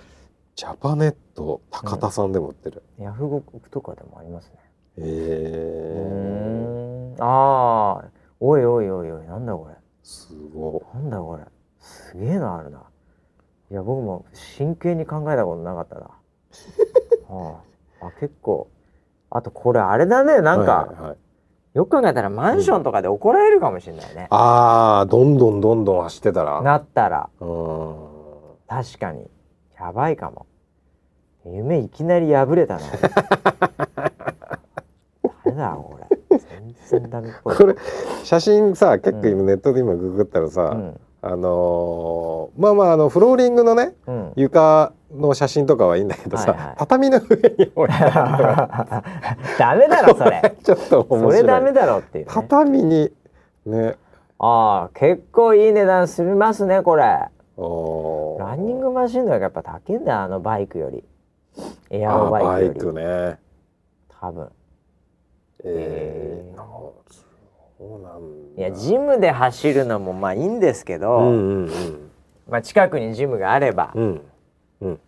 [0.62, 4.59] ジャパネット高田さんでも売ってる、ヤフオクとかでもありますね。
[4.98, 7.20] へうえーん。
[7.20, 8.05] ああ
[8.38, 9.75] おいおいおいおいなんだこれ。
[10.05, 10.87] すご。
[10.94, 11.42] なんだこれ。
[11.81, 12.79] すげえのあるな。
[13.72, 16.03] いや僕も真剣に考えたことなかったな。
[17.29, 17.59] は
[18.01, 18.68] あ、あ結構。
[19.31, 21.16] あとこれあれだねいなんか、はいはいはい。
[21.75, 26.62] よく考えたらマンションとかで怒られるかもしれないね、ああどんどんどんどん走ってたら。
[26.62, 27.29] なったら。
[27.40, 27.96] うん。
[28.68, 29.29] 確かに。
[29.77, 30.46] やばいかも
[31.46, 32.81] 夢いきなり破れたな。
[35.44, 36.38] 誰だこれ。
[36.38, 37.57] 全然ダメっぽい。
[37.57, 37.74] これ
[38.22, 41.00] 写真さ結構今ネットで今ググったらさ、うん。
[41.24, 44.33] あのーまあまああのフローリングのねうん。
[44.37, 46.74] 床の写真とかはいいんだけどさ、はいはい。
[46.78, 49.02] 畳の上に置いてあ
[49.59, 50.40] ダメだろそれ。
[50.42, 51.37] るちょっと面白い。
[51.37, 53.12] それダメだろっていう、ね、畳に
[53.66, 53.96] ね。
[54.38, 57.02] ああ結構いい値段しますねこれ。
[57.02, 61.05] ランニングマシンのやっぱ高いんだよあのバイクより
[61.90, 63.38] エアロあバイクね。
[64.20, 64.44] 多分。
[64.44, 64.50] へー
[65.64, 66.64] えー、あ
[67.78, 68.60] そうなんだ。
[68.60, 72.10] いやジムで走るのもまあいいんですけど、うんうんうん。
[72.48, 74.02] まあ近くにジムがあれば、うん。
[74.02, 74.20] うん
[74.80, 74.98] うん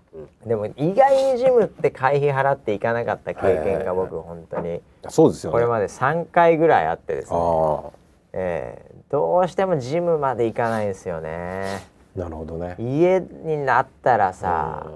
[0.46, 4.80] でも意外にジムって会費払っていかなかった経験が僕本当に。
[5.08, 5.52] そうですよね。
[5.54, 7.90] これまで3回ぐらいあってですね、あ
[8.32, 11.82] えーどうしてもジムまで行かないんですよね。
[12.16, 12.74] あなるほどね。
[12.78, 14.86] 家になったらさ、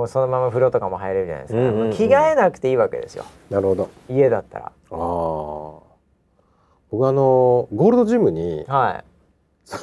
[0.00, 1.92] もうそのまま風呂とかも入れるじゃないですか、うんうんうん。
[1.92, 3.26] 着替えなくていいわけですよ。
[3.50, 3.90] うんなるほど。
[4.08, 4.64] 家だったら。
[4.64, 4.72] ああ
[6.90, 9.02] 僕あのゴールドジムには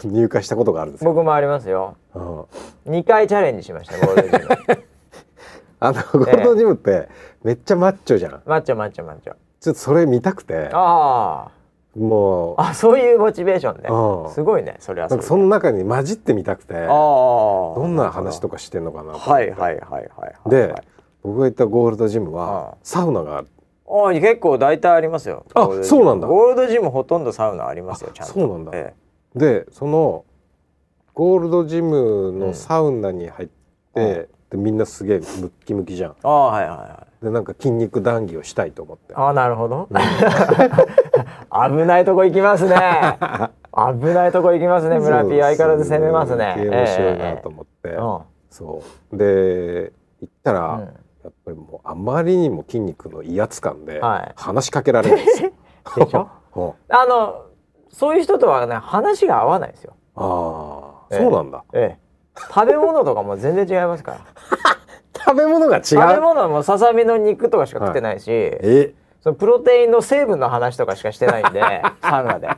[0.04, 0.08] い。
[0.10, 1.98] 入会したことがあるんですよ、僕もありますよ。
[2.16, 2.42] うん
[2.88, 4.50] 2回チャレンジしましたゴールドジム。
[5.80, 7.10] あのゴールドジムって
[7.44, 8.42] めっちゃマッチョじゃん。
[8.48, 9.36] マッチョマッチョマッチョ。
[9.60, 10.72] ちょっとそれ見たくて。
[10.74, 11.50] あ
[11.98, 12.56] もう。
[12.62, 14.34] ああそういうモチベーションでうん。
[14.34, 20.76] すごいねそれはその中に混じってみたくてああどんな話とかしてんのかなはいはいはいはいはいで
[21.24, 23.48] 僕が行ったゴールドジムはサウナがある。
[23.90, 25.46] ああ結構大体ありますよ。
[25.54, 26.28] あそうなんだ。
[26.28, 28.34] ゴールドジムほとんどサウナありますよちゃんと。
[28.34, 28.72] そうなんだ。
[28.74, 28.94] え
[29.36, 30.26] でその
[31.14, 33.50] ゴールドジムのサウナに入っ
[33.96, 36.12] て、でみんなすげえムッキムキじゃん。
[36.12, 37.26] えああはいはいはい。
[37.26, 39.14] でなんか筋肉談義をしたいと思って。
[39.16, 39.90] ああなるほど。
[41.52, 42.76] 危ないとこ行きますね。
[43.76, 46.56] 危ないとこ行きますね村 P 相変わらず攻めますね。
[46.58, 47.98] すげえ面白いなと思って、えええ
[48.50, 48.82] そ
[49.12, 49.18] う。
[49.18, 50.82] で行ったら、うん。
[50.82, 54.32] やっぱりもうあまりにも筋肉の威圧感ではい。
[54.36, 55.52] 話しかけられないんですよ。
[56.06, 56.28] でしょ？
[56.56, 56.74] うん。
[56.90, 57.42] あの
[57.90, 59.94] そういう人とはね話が合わないですよ。
[60.16, 61.64] ああ、ええそうなんだ。
[61.74, 62.07] ええ
[62.54, 64.18] 食べ物とかも全然違いますから。
[65.26, 65.84] 食べ物が違う？
[65.84, 71.62] 食べ物はもうささみの肉とかしか食ってないし、え、そのプロテインの成分の話とかしかしてないんで
[72.02, 72.50] サウナで。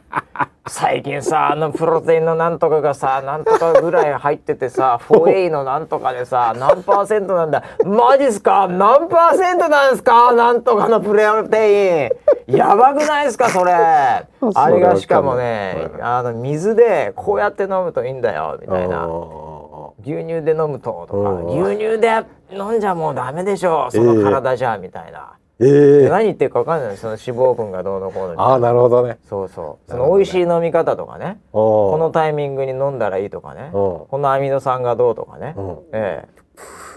[0.71, 7.63] 最近さあのプロテインのなんとかがさなんとかぐらい入っててさ 4A のなんとかでさ 何パーセントなんだ。
[7.85, 8.67] マジっすか？
[8.67, 10.31] 何パーセントなんですか？
[10.33, 12.09] なんとかのプロテ
[12.47, 12.55] イン。
[12.55, 13.73] やばくないですかそれ？
[13.73, 14.25] あ
[14.69, 16.01] れがしかもねはい。
[16.01, 19.48] あの水でこうやって飲むといいんだよみたいあなー
[20.13, 21.48] 牛乳で飲むととかうん。
[21.48, 25.34] 牛乳で飲んじゃもうダメでしょその体じゃみたいな。
[25.62, 26.10] ええ。
[26.10, 29.17] 何言ってるか分かんないその脂肪分がどうのこうのああ、なるほどね。
[29.28, 29.91] そうそう。
[29.91, 31.41] その美味しい飲み方とかね。
[31.52, 33.63] ここのタイミングに飲んだらいいとかね。
[33.65, 33.72] うん。
[33.72, 35.54] このアミノ酸がどうとかね。
[35.58, 35.78] うん。
[35.91, 36.39] ええ。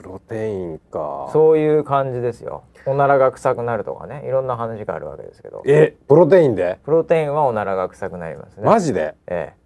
[0.01, 1.29] プロテインか。
[1.33, 2.63] そういう感じですよ。
[2.87, 4.25] おならが臭くなるとかね。
[4.27, 5.63] いろんな話があるわけですけど。
[5.67, 6.79] え、プロテインで？
[6.85, 8.65] プロテインはおならが臭くなりますね。
[8.65, 9.15] マジで？
[9.27, 9.62] ええ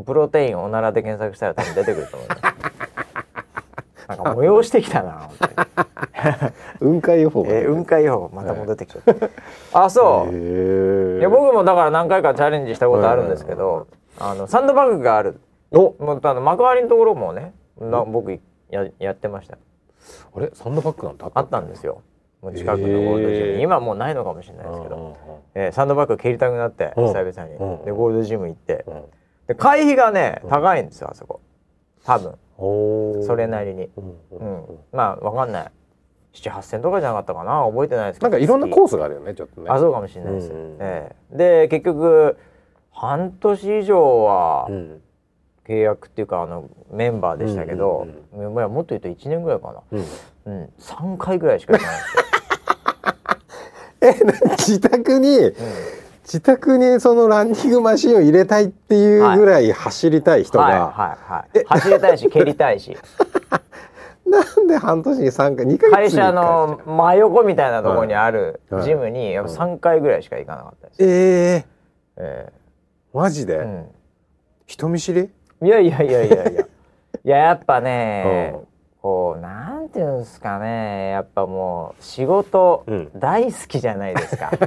[0.00, 2.42] プロテインおならで検索したら多分出てくると思います
[4.08, 5.30] なんか催してきたな
[6.78, 7.44] 雲海予報。
[7.46, 15.40] えー、雲海予報また戻ってきちゃった、あそう、ええいや僕もだから何回かチャレンジしたことあるんですけど、あのサンドバッグがある。
[15.70, 18.38] お、もうあの幕張のところもねな僕
[18.70, 19.56] ややってました。
[20.34, 20.50] あれ？
[20.52, 21.60] サンドバッグなんてあった？
[21.60, 22.02] んですよ。
[22.42, 23.60] もう近くのゴールドジムに、へー。
[23.62, 25.16] 今もうないのかもしれないですけど、
[25.54, 27.06] えーサンドバッグ蹴りたくなってうん。
[27.08, 28.84] 久々に、うんでゴールドジム行って。
[28.86, 29.02] うん
[29.54, 31.40] で会費がね高いんですよあそこ。
[32.04, 32.34] 多分。
[33.24, 34.46] それなりに、うんううん。
[34.58, 35.70] ん、まあわかんない。
[36.34, 37.64] 7,8,000とかじゃなかったかな。
[37.66, 38.74] 覚えてないですけどなんかいろんな月。
[38.74, 39.70] コースがあるよねちょっとね。
[39.70, 41.36] あそうかもしれないです、うんええ。
[41.36, 42.36] で結局
[42.90, 45.02] 半年以上はうん。
[45.64, 50.04] 契約っていうかあのメンバーでしたけど、いやもっと言うと1年ぐらいかな、うん。
[50.46, 52.02] うん、3回ぐらいしか行かないん
[54.00, 55.68] え、な自宅にですよ、
[56.24, 61.64] 自宅にそのランニングマシンを入れたいっていうぐらい走りたい人うん、はいがはいはい。
[61.66, 62.96] 走りたいし蹴りたいし。
[64.24, 71.66] なんで半年に3回2ヶ会月に1回社の真横みたいなところにあるはいジムにやっぱ3回ぐらいしか行かなかったです、ええ。
[72.16, 72.52] え
[73.12, 73.84] マジで、え
[74.66, 75.28] 人見知り？
[75.60, 76.62] うん、いやいやいやいやいや。
[77.24, 78.71] いややっぱね、うん
[79.02, 81.10] こうなんていうんですかね。
[81.10, 83.10] やっぱもう仕事うん。
[83.16, 84.50] 大好きじゃないですか、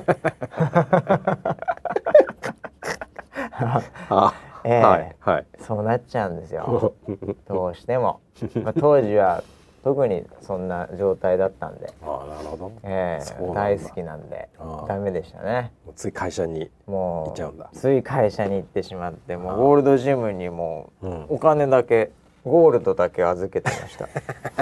[4.10, 4.34] あ、
[4.65, 4.80] ええ。
[4.82, 5.45] はいはい。
[5.60, 6.93] そうなっちゃうんですよ。
[7.48, 8.19] どうしても、
[8.62, 9.43] まあ、当時は
[9.84, 12.71] 特にそんな状態だったんで、あなるほど。
[12.84, 13.62] ええそうなんだ。
[13.62, 14.50] 大好きなんで
[14.88, 15.71] ダメでしたね。
[15.86, 17.69] もうつい会社にもう行っちゃうんだ。
[17.71, 21.26] つい会社に行ってしまってもうゴールドジムにもううん。
[21.30, 22.12] お金だけ
[22.45, 24.08] ゴールドだけ預けてました。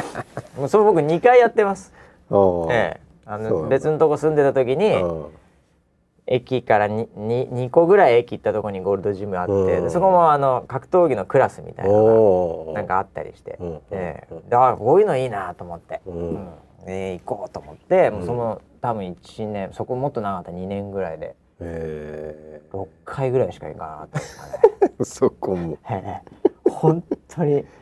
[0.58, 1.94] もうそれ僕2回やってます。
[2.72, 3.00] ええ。
[3.26, 5.26] あの別のとこ住んでた時にうん
[6.26, 13.82] 駅から 2, 2, 個ぐらい駅行ったとこにゴールドジムあってそこもあの格闘技のクラスみたいなのがなんかあったりして、うん。
[13.92, 14.34] ええ。
[14.34, 16.12] うんであこういうのいいなと思って、う
[16.88, 24.94] ええ行こうと思って、もうその多分1年そこもっと長かった2年ぐらいでえ6回ぐらいしか行かなかったですかね。
[25.00, 25.78] ー、 そこも。
[25.90, 26.43] ええ
[26.84, 27.66] 本当に。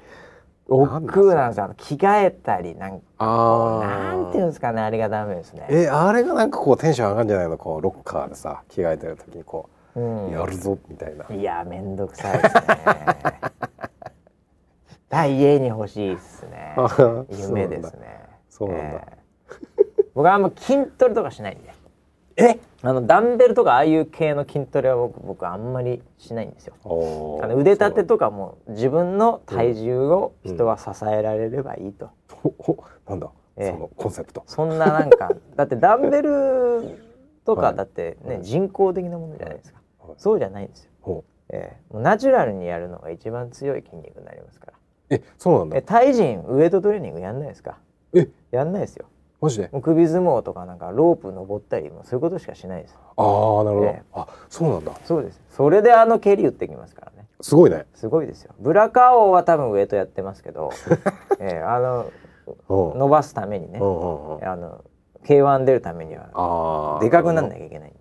[0.69, 1.73] 億劫なんですよ。
[1.75, 5.65] 着替えたりなんなんていうんですかねあれがダメですね。
[5.69, 7.57] えあれがなんかこうテンション上がるんじゃないの？
[7.57, 10.29] こうロッカーでさ着替えてる時にこうん。
[10.29, 12.61] うやるぞみたいな、いやめんどくさいですね。
[15.09, 16.75] 大家に欲しいですね。
[17.31, 18.21] 夢ですね。
[18.49, 18.83] そうなんだ。
[18.85, 19.21] ええ
[20.13, 21.73] 僕はあんま筋トレとかしないんで。
[22.37, 22.57] え？
[22.83, 26.73] あのダンベルとかああいう系の筋トレは僕僕あんまりしないんですよ。
[27.43, 32.09] あの腕立てとかも自分の体重を人は支えられればいいと。
[32.31, 33.71] ほほなんだ、ええ。
[33.71, 34.43] そのコンセプト。
[34.47, 36.97] そんななんかだってダンベル
[37.45, 40.13] とはいかだってね、はい人工的なものじゃないですか、はい。
[40.17, 41.93] そうじゃないんですよ、ほええ。
[41.93, 44.73] もうナチュラルにやるのが一番強い筋肉になりますから。
[45.11, 45.77] えそうなんだ。
[45.77, 47.77] えタイ人ウエイトトレーニングやんないですか？
[48.15, 48.27] え。
[48.49, 49.05] やんないですよ
[49.41, 49.69] マジで？
[49.81, 52.97] 首相撲とかなんかロープ登ったりもうそういうことしかしないです。
[53.17, 54.03] ああなるほど、ええ。
[54.13, 54.91] あそうなんだ。
[55.03, 55.41] そうです。
[55.49, 57.27] それであの蹴り打ってきますからね。
[57.41, 57.85] すごいね。
[57.95, 58.53] すごいですよ。
[58.59, 60.69] ブラカオは多分ウエイトやってますけど、
[61.41, 62.05] ええあの
[62.69, 62.95] う。
[62.95, 64.83] ん伸ばすためにね、あの
[65.25, 67.99] K1 出るためにはああでかくなんなきゃいけないんで、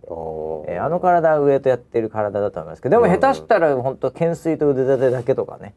[0.68, 2.82] えーあの体はウエイトやってる体だと思います。
[2.82, 5.74] けどでもうん下手したら本当懸垂と腕立てだけとかね、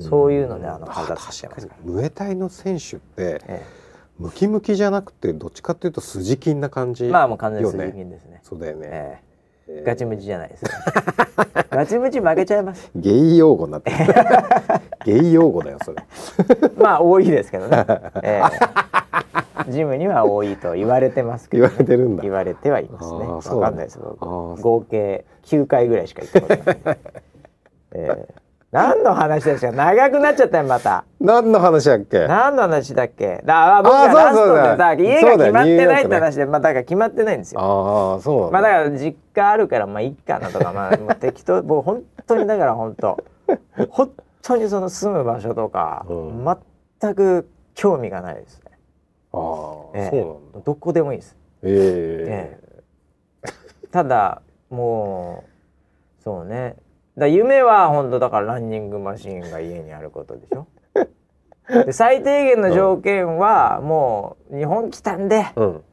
[0.00, 3.62] そういうのであの体確作ってますから、ムエタイの選手ってえ
[4.20, 8.40] ムキムキじゃなくてどっちかっていうと筋筋な感じえまあもう完全に筋筋ですね。
[8.42, 9.20] そうだよね、え
[9.68, 9.80] え。
[9.80, 10.70] えガチムチじゃないですね
[11.70, 12.90] ガチムチ負けちゃいます。
[12.94, 13.96] ゲイ用語になってる。
[15.06, 16.04] ゲイ用語だよそれ。
[16.76, 17.86] まあ多いですけどね、
[18.22, 18.42] え
[19.66, 19.70] え。
[19.70, 22.22] ジムには多いと言われてますけど、言われてるんだ。
[22.22, 23.18] 言われてはいますね。
[23.20, 23.70] わあーそうなんだ。
[23.70, 23.98] かんないです。
[23.98, 26.98] 合計9回ぐらいしか行ったことない
[27.94, 28.28] え
[28.72, 31.04] 何の話ですか長くなっちゃったよまた。
[31.20, 32.26] 何の話だっけ？
[32.28, 33.42] 何の話だっけ？
[33.44, 37.60] だあ僕があーラストでそうそうだだ家が決まってないって話で、まあだから決まってないんですよ。
[37.60, 43.18] ああそうまあだから実家あるからまあいいかなとかまあもう適当 僕本当にだから本当。
[43.88, 44.10] 本
[44.42, 46.44] 当にその住む場所とか、うん
[47.00, 48.70] 全く興味がないですね、
[49.32, 50.10] ああ、ええ。
[50.10, 50.60] そうなんだ。
[50.64, 51.36] どこでもいいです。
[51.62, 52.58] え
[53.44, 53.50] え。
[53.90, 55.44] ただも
[56.20, 56.76] うそうね
[57.20, 60.66] だ夢は本当だからランニングマシーンが家にあることでしょ？
[61.86, 65.84] で最低限の条件はもう日本来たんでうん。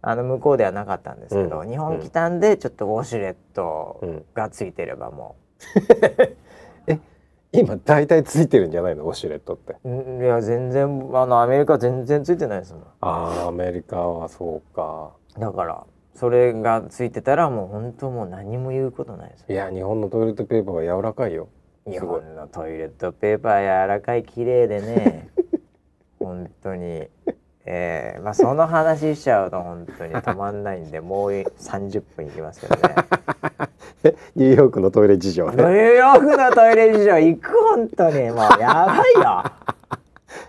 [0.00, 1.68] あの向こうではなかったんですけど、うん。
[1.68, 4.24] 日本来たんでちょっとウォシュレットうん。
[4.34, 5.34] がついてればも
[7.50, 9.04] 今大体ついてるんじゃないの？
[9.04, 9.76] ウォシュレットって。
[9.84, 12.82] う、うんいや全然あのアメリカ全然ついてないですもん。
[13.00, 15.10] ああアメリカはそうか。
[15.38, 15.82] だから
[16.18, 19.44] それがついてたらもう本当もう何も言うことないです。
[19.48, 21.48] いや日本のトイレットペーパーは柔らかいよ。
[21.88, 25.28] 日本のトイレットペーパー柔らかい綺麗でね。
[26.18, 27.06] 本当に。
[27.70, 32.94] えー、まあその話しちゃうと本当に止まんないんでもう30分いきますけどね。
[34.34, 37.52] ニューヨークのトイレ事情ニューヨークのトイレ事情行く？
[37.76, 38.30] 本当に。
[38.30, 39.44] もうやばいよ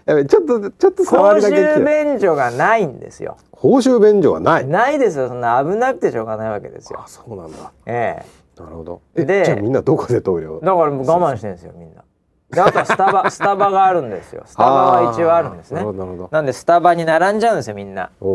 [0.09, 3.37] やべちょっとちょっと触公りだけ来て衆便所がないんですよ。
[3.51, 4.65] 公衆便所はない。
[4.67, 5.27] ないですよ。
[5.27, 6.99] そんな危なくてしょうがないわけですよ。
[7.03, 7.71] あそうなんだ。
[7.85, 8.25] え
[8.57, 9.01] なるほど。
[9.13, 12.03] えでじゃあみんなどこでトイレをえだからもう我慢してるんですよみんな。
[12.49, 14.41] であとはスタバ スタバがあるんですよ。
[14.47, 14.69] スタバ
[15.03, 15.85] は一応あるんですね。
[16.31, 18.09] なんでスタバに並んじゃうんですよみんな。
[18.19, 18.25] 日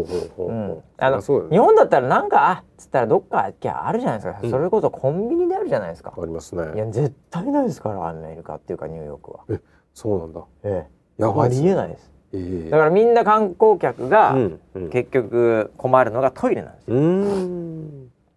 [1.59, 9.41] 本だったらなんかあっつったらどっか行きゃあるじゃないですか、うんそれこそコンビニであるじゃないですか、ありますいねや絶対ないですからアメリカっていうかニューヨークは。
[9.49, 9.59] え
[9.95, 10.43] そうなんだ。
[10.63, 12.11] ええやばいありえないです。
[12.33, 12.70] ええ。
[12.70, 14.37] だからみんな観光客が
[14.90, 16.96] 結局困るのがトイレなんですよ、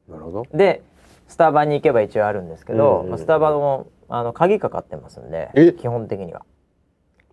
[0.10, 0.58] なるほど。
[0.58, 0.84] で
[1.28, 5.74] スタバに行けば一応あるんですけど、まあ、スタバもあの鍵かかってますんでえ？
[5.74, 6.44] 基本的には。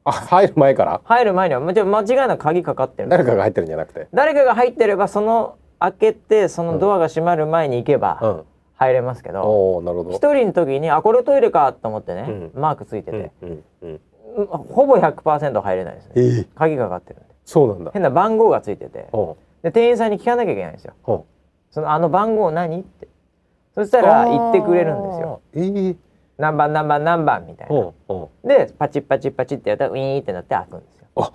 [0.04, 1.00] あ入る前から？
[1.04, 1.60] 入る前には。
[1.60, 4.08] もちろん間違いなく鍵かかってる誰かが入ってるんじゃなくて？
[4.12, 8.42] 誰かが入ってればその開けてそのドアが閉まる前に行けばうん。
[8.76, 10.10] 入れますけどおおなるほど。
[10.10, 12.60] 一、人の時にあこれトイレかと思ってね、うん。
[12.60, 14.00] マークついてて、うん、うん
[14.34, 16.12] ほぼ100%入れないですね。
[16.16, 17.34] えー、鍵かかってるんで。
[17.44, 17.90] そうなんだ。
[17.92, 19.08] 変な番号がついてて。
[19.12, 20.94] おで店員さんに聞かなきゃいけないんですよ。
[21.04, 21.24] お
[21.70, 22.80] そのあの番号何？
[22.80, 23.08] って。
[23.74, 25.40] そしたら言ってくれるんですよ。
[25.54, 25.96] えー、
[26.38, 27.46] 何番何番何番？
[27.46, 27.92] みたいな。
[28.44, 31.06] でパチッパチッパチッってやったらウィーンってなって開くんですよ。
[31.16, 31.32] あ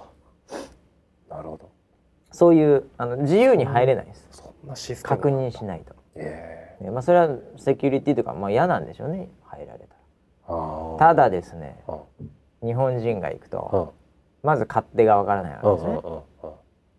[1.30, 1.70] なるほど。
[2.32, 4.28] そういうあの自由に入れないです。
[4.32, 9.30] そんなシステム確認しないと、えねまあ、それはセキュリティとかまあ嫌なんでしょうね。
[9.44, 9.86] 入られた
[10.54, 10.98] ら。
[10.98, 12.00] ただですねあ
[12.64, 13.94] 日本人が行くうと
[14.44, 14.48] ん。
[14.48, 16.02] まず勝手がわからないわうんけですね。
[16.04, 16.20] うん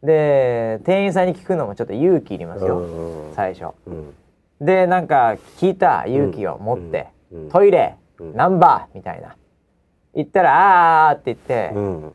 [0.03, 3.75] で店員さんに聞くのもちょっと勇気いりますうよ最初。
[3.87, 4.15] うん。
[4.61, 7.09] でなんか聞いた勇気を持って
[7.51, 8.35] トイレうん。
[8.35, 9.37] ナンバーみたいな。
[10.15, 12.15] 言ったら「あー」って言ってうん。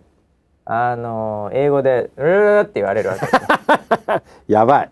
[0.65, 3.41] あの英語で「うー」って言われるわけですよ。
[4.47, 4.89] やばい。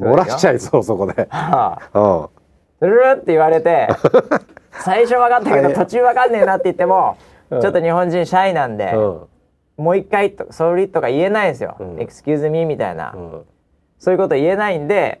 [0.00, 1.26] 漏らしちゃいそうそこで。
[1.30, 2.28] はあ。
[2.80, 3.88] うるって言われて
[4.72, 5.74] 最初分かったけどはい。
[5.74, 9.82] 途中分かんねえなって言っても、ょっと日本人シャイなんで、うん。
[9.84, 12.00] もう一回と「Sorry」とか言えないんですよ「うん。
[12.00, 13.42] Excuse me」みたいな、うん。
[13.98, 15.20] そういうこと言えないんで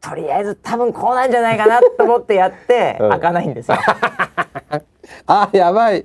[0.00, 3.10] とりあえず多分こうなんじゃないかなと思ってやって、 うん。
[3.10, 3.76] 開かないんですよ。
[5.26, 6.04] あやばい。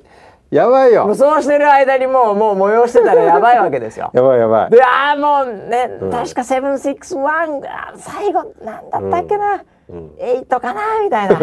[0.50, 1.08] やばいよ。
[1.08, 4.12] 無双してる間にもうもう催してたらやばいわけですよ。
[4.16, 4.70] やばいやばい。
[4.70, 6.12] でああもうね、うん。
[6.12, 7.28] 確か761
[7.68, 10.12] あー最後なんだったっけな、うん。
[10.20, 11.36] 8かなみたいな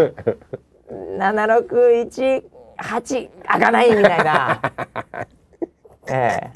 [2.83, 4.61] 7618開かないみたいな。
[6.11, 6.51] え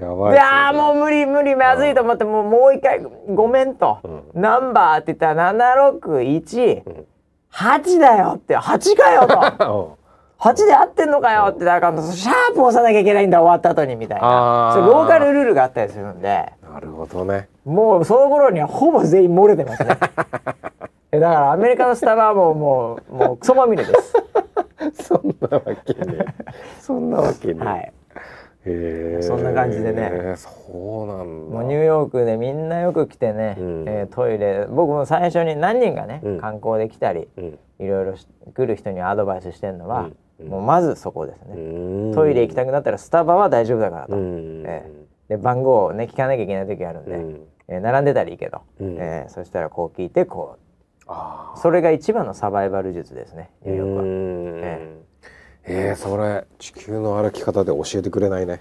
[0.00, 7.98] やばいえでああもう無理無理まずいと思ってもうもう一回ごめんと、うナンバーって言ったら7618うん。
[8.00, 8.56] だよって。
[8.56, 9.34] 8かよと。
[9.94, 9.98] うん。
[10.38, 14.70] 8で合ってんのかよってだからシャープ押さなきゃいけないんだ終わった後にみたいな。
[14.72, 16.52] それローカルルールがあったりするんで。
[16.72, 17.48] なるほどね。
[17.64, 19.98] もうその頃にはほぼ全員漏れてますね。
[20.00, 20.77] え
[21.10, 24.14] だからアメリカのスタバはもうもうもうクソまみれです。
[25.04, 26.24] そんなわけね
[26.80, 27.92] そんなわけねはい。
[29.22, 30.34] そんな感じでね。
[30.36, 30.50] そ
[31.04, 31.56] うなんだ。
[31.56, 33.84] もうニューヨークでみんなよく来てね、うん。
[33.88, 36.38] えートイレ僕も最初に何人かね、うん。
[36.40, 37.58] 観光で来たりうん。
[37.78, 40.48] いろいろし来る人にアドバイスしてるのは、うん。
[40.48, 42.14] もうまずそこですうね、ん。
[42.14, 44.62] トイレ行きたくなったらスタバは大丈夫だからと、うん。
[44.66, 44.82] え
[45.28, 47.40] で番号をね聞かなきゃいけない時あるんで、うん。
[47.68, 48.96] えー並んでたらいいけど、うん。
[48.98, 50.58] えーそしたらこう聞いてこあう
[51.56, 54.02] それが一番のサバイバル術ですねーニューヨークは。
[54.02, 54.60] うん。
[54.64, 54.98] え
[55.64, 55.92] え。
[55.92, 58.60] ーそれ地球の歩き方で教えてくれないね。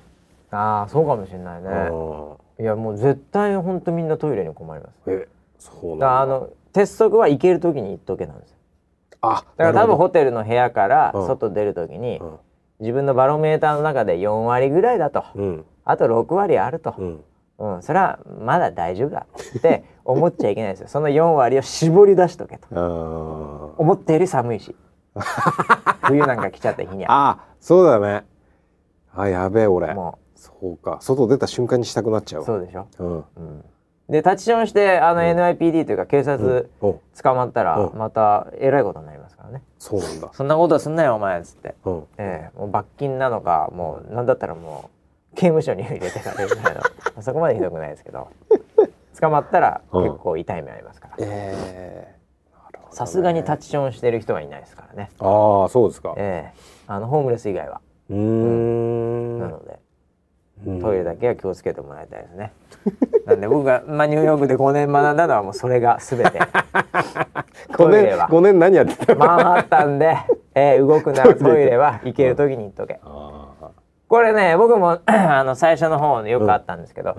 [0.52, 1.70] ああそうかもしれないね。
[1.70, 4.94] うんいやもう絶対本当みんなトイレに困ります。
[5.06, 5.28] え
[5.60, 6.22] そうだ。
[6.22, 8.58] あだの鉄則は行ける時に行っとけなんですよ。
[9.22, 11.28] あだから多分ホテルの部屋からうん。
[11.28, 12.40] 外出る時に、ど
[12.80, 15.66] 自分のバロメーターの中で4割ぐらいだと、うん。
[15.86, 16.96] あと6割あると、
[17.60, 19.26] うんうんそれはまだ大丈夫だ
[19.58, 20.88] って思っちゃいけないですよ。
[20.88, 23.76] その4割を絞り出しとけと。
[23.78, 24.76] 思ったより寒いし。
[26.04, 27.30] 冬なんか来ちゃった日には。
[27.30, 28.26] あそうだね。
[29.16, 29.94] あやべえ俺。
[29.94, 31.00] もそうか。
[31.02, 32.88] 外出た瞬間にしたくなっちゃうそうでしょ。
[33.00, 33.18] うん。
[33.18, 33.64] うん、
[34.08, 37.98] でタッチションしてあの NIPD というか警察お捕まったらうん。
[37.98, 39.64] またえらいことになりますからね。
[39.80, 40.30] そうなんだ。
[40.32, 42.04] そんなことすんなよお前っつって、うん。
[42.18, 42.58] ええ。
[42.58, 44.97] もう罰金なのかもうなんだったらもう
[45.38, 46.82] 刑務所に入れてからみたいな。
[47.22, 48.28] そこまでひどくないですけど。
[49.20, 50.04] 捕まったらうん。
[50.04, 51.14] 結構痛い目ありますから。
[51.20, 52.18] ええ
[52.90, 56.16] さすがにタッチションしてる人はいないですからね、ああそうですか。
[56.18, 56.60] ええ。
[56.88, 57.80] あのホームレス以外は、
[58.10, 59.40] うーん。
[59.40, 59.80] なので
[60.66, 60.82] うん。
[60.82, 62.54] トイレだけは気をつけてもらいたいですね。
[63.26, 66.40] なんで僕が、まあ、ニューヨークで5年学んだのはもうそれが全て。
[67.74, 68.30] 5年トイレは。
[68.30, 69.20] 5年何やってたの？
[69.20, 70.18] マンハッタンで、
[70.56, 73.00] えー動くならトイレは行ける時に行っとけ。
[73.04, 73.37] あ
[74.08, 77.18] これね僕も あの最初の方よくあったんですけど、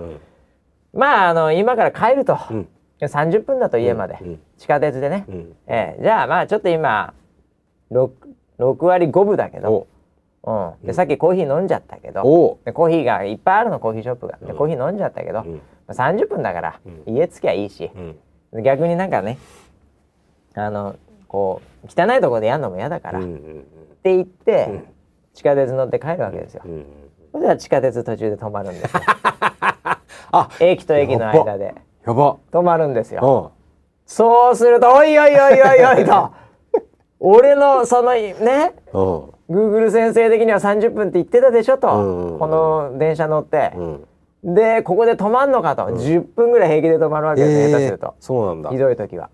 [0.93, 2.67] まああの今から帰ると、うん。
[3.01, 4.39] 30分だと家まで、うん。
[4.57, 5.55] 地下鉄でね、うん。
[5.67, 7.13] えーじゃあまあちょっと今
[7.91, 8.09] 6,
[8.59, 9.87] 6割5分だけど、
[10.43, 10.51] う
[10.83, 14.37] ん、でさっきコーヒー飲んじゃったけど、コーヒーがいっぱいあるのコーヒーショップが。
[14.41, 14.57] でうん。
[14.57, 15.53] コーヒー飲んじゃったけど、うん。
[15.55, 15.59] ま
[15.89, 17.15] あ30分だから、うん。
[17.15, 17.89] 家着きゃいいし。
[18.51, 18.63] う、ん。
[18.63, 19.37] 逆になんかね
[20.55, 20.95] あの
[21.27, 23.65] こう汚いところでやるのも嫌だから、っうんうん。
[24.03, 24.83] て言って、うん
[25.33, 26.63] 地下鉄乗って帰るわけですよ。
[27.31, 29.01] それでは地下鉄途中で止まるんですよ。
[30.31, 31.75] あ駅と駅の間で。
[32.05, 32.37] やば。
[32.51, 33.51] 止まるんですよ。
[33.53, 33.59] うん
[34.11, 36.31] そうすると「おいおいおいおいおい」と
[37.21, 39.29] 俺のそのねうん。
[39.49, 43.81] Google 先生的には30分って言ってたでしょと、うんこの電車乗って、う
[44.49, 44.55] ん。
[44.55, 48.13] でここで止まんのかと、10分ぐらい平気で止まるわけですよ、下手すると。
[48.19, 48.69] そうなんだ。
[48.69, 49.29] ひどい時は。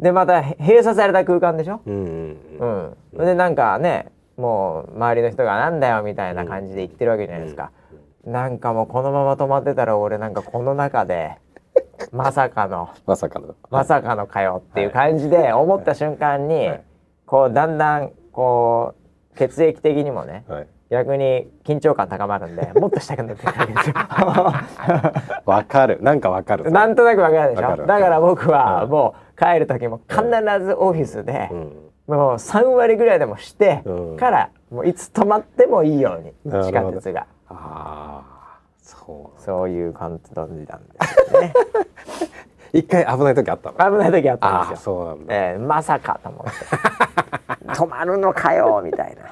[0.00, 2.96] でまた閉鎖された空間でしょ、うんうん。
[3.12, 3.24] うん。
[3.24, 7.72] でなんかねもう周りの人がなんだよみたいな感じで言ってるわけじゃないですか、
[8.24, 11.36] なんかもうこのまま止まってたら俺なんかこの中で
[12.12, 13.56] まさかのまさかの。
[13.70, 16.82] まさかのかよっていう感じで思った瞬間に、はい。
[17.26, 18.94] こうだんだんこ
[19.34, 20.66] う血液的にもねはい。
[20.90, 23.94] 逆に緊張感高まるんでもっとしたくなってくるわけですよ。
[25.44, 25.98] わかる。
[26.00, 26.70] なんかわかる。
[26.70, 27.76] なんとなくわかるでしょ？
[27.76, 30.22] だから僕はうんもう帰る時も必
[30.64, 34.16] ずオフィスで、うんもう3割ぐらいでもしてうん。
[34.16, 36.32] から、もういつ止まってもいいように
[36.64, 37.26] 地下鉄が。
[37.48, 39.40] ああそう。
[39.40, 41.52] そういう感じなんですよね。
[42.72, 43.98] 一回危ない時あったの？
[43.98, 45.34] 危ない時あったんですよ、そうなんだ。
[45.34, 46.50] えーまさかと思って。
[47.72, 49.22] 止まるのかよみたいな。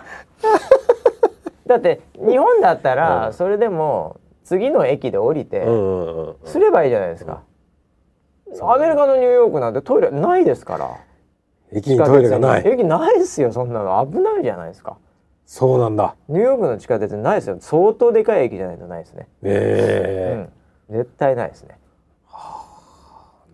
[1.67, 3.33] だって日本だったら、うん。
[3.33, 5.67] それでも次の駅で降りて、
[6.45, 7.41] すればいいじゃないですか、
[8.63, 10.91] アメリカのニューヨークなんてトイレないですから
[11.77, 12.63] 駅にトイレがない。
[12.67, 14.07] 駅ないですよそんなの。
[14.11, 14.97] 危ないじゃないですか。
[15.45, 16.17] そうなんだ。
[16.29, 17.59] ニューヨークの地下鉄ないですよ。
[17.61, 20.49] 相当でかい駅じゃないとないですね、え。
[20.91, 21.79] うん、絶対ないですね。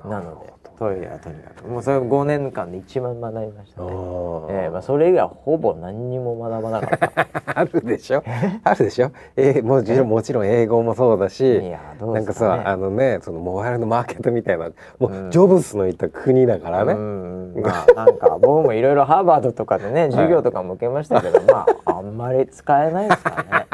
[0.04, 0.51] なので
[0.82, 4.46] トイレはとにかくもうそれ5年間で一番学びましえたね、ー。
[4.50, 7.26] ええまあ、それ以外はほぼ何にも学ばなかった。
[7.60, 8.22] あるでしょ？
[8.64, 9.10] あるでしょ？
[9.36, 15.30] えーもちろんもちろん英語もそうだしいやどうなんかさあのねそのモバイルのマーケットみたいなもう、うん。
[15.30, 23.66] ジョブスのいた国だからね、うんまあなんか 僕もいろいろハーバードとかでね授業とかも受けましたけど、まああんまり使えないですからね。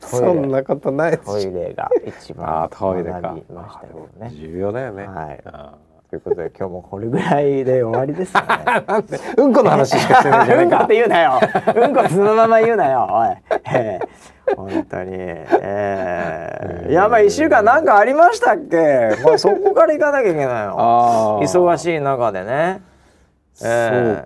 [0.00, 3.20] そんなことないでトイレが一あ番あトイレか。
[3.20, 4.30] 学びましたけどね。
[4.34, 5.40] 重要だよね、はい。
[5.46, 5.74] あ
[6.14, 8.84] ということで今日もこれぐらいで終わりですかね。
[9.36, 11.40] うんこの話しかしてないじゃないうんこっかて言うなよ。
[11.74, 13.08] うんこそのまま言うなよ。
[13.10, 13.36] おい。
[13.74, 15.10] えー本当に。
[15.14, 19.16] えーいやまあ一週間なんかありましたっけ？
[19.24, 20.74] まあそこから行かなきゃいけないよ。
[20.78, 22.80] あ忙いしい中でね。
[23.64, 24.22] え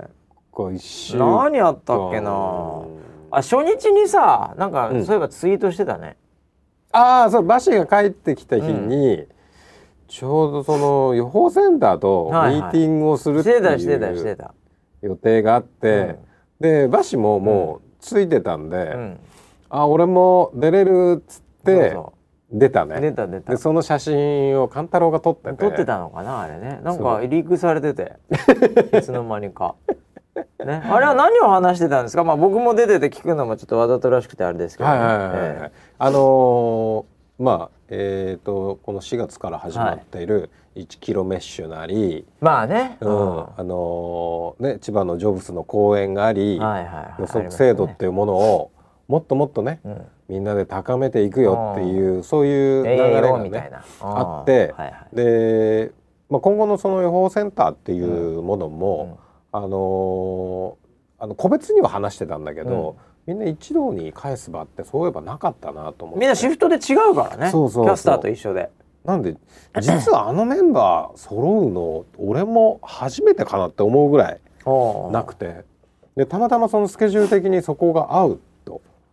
[0.52, 2.30] そうか一週ー、何やったっけな？
[3.30, 6.16] あ初日にさなんかうんそういえばツイートしてたね。
[6.92, 9.26] ああそうバシが帰ってきた日に、
[10.08, 14.54] ちょうどその予報センターとミーティングをするっしていうた。
[15.02, 16.16] 予定があって、
[16.58, 19.20] でバシももうついてたんで、うん。
[19.68, 21.96] あ俺も出れるっつって
[22.50, 23.00] 出たね。
[23.00, 23.52] 出た出た。
[23.52, 23.58] で。
[23.58, 25.56] その写真を勘太郎が撮ってて。
[25.56, 26.80] 撮ってたのかなあれね。
[26.82, 28.14] なんかリークされてて。
[28.96, 29.74] いつの間にか。
[30.64, 34.98] ね、あれは何を話してたんですか、まあ、僕も出てて聞くのもちょっとわざとらしくてあれですけど、ね。
[34.98, 35.72] はいはいはいはい、え。
[35.98, 37.04] あのー
[37.38, 43.08] まあえっ、とこの4月から始まっている1キロメッシュなり、えまあね、うん。
[43.08, 47.20] あのーね千葉のジョブスの公演があり、はいはいはい。
[47.20, 48.70] 予測制度っていうものを
[49.08, 53.82] もっともっとねうん、みんなで高めていくよっていうそういう流れがねみたいな。
[54.00, 55.16] あってはいはい。
[55.16, 55.92] で、
[56.28, 59.18] まあ、今後のその予報センターっていうものも、
[59.52, 60.88] あのー
[61.20, 62.96] あの個別には話してたんだけど、
[63.28, 66.20] みんな一堂に返す場ってそういえばなかったなと思って。
[66.20, 67.50] みんなシフトで違うからね。
[67.50, 68.70] そうそうキャスターと一緒で。
[69.04, 69.36] なんで
[69.82, 74.40] 実はあのメンバー揃うの俺も初めてかなって思うぐらい
[75.12, 75.66] なくて。
[76.16, 78.47] でたまたまそのスケジュール的にそこが合うとおー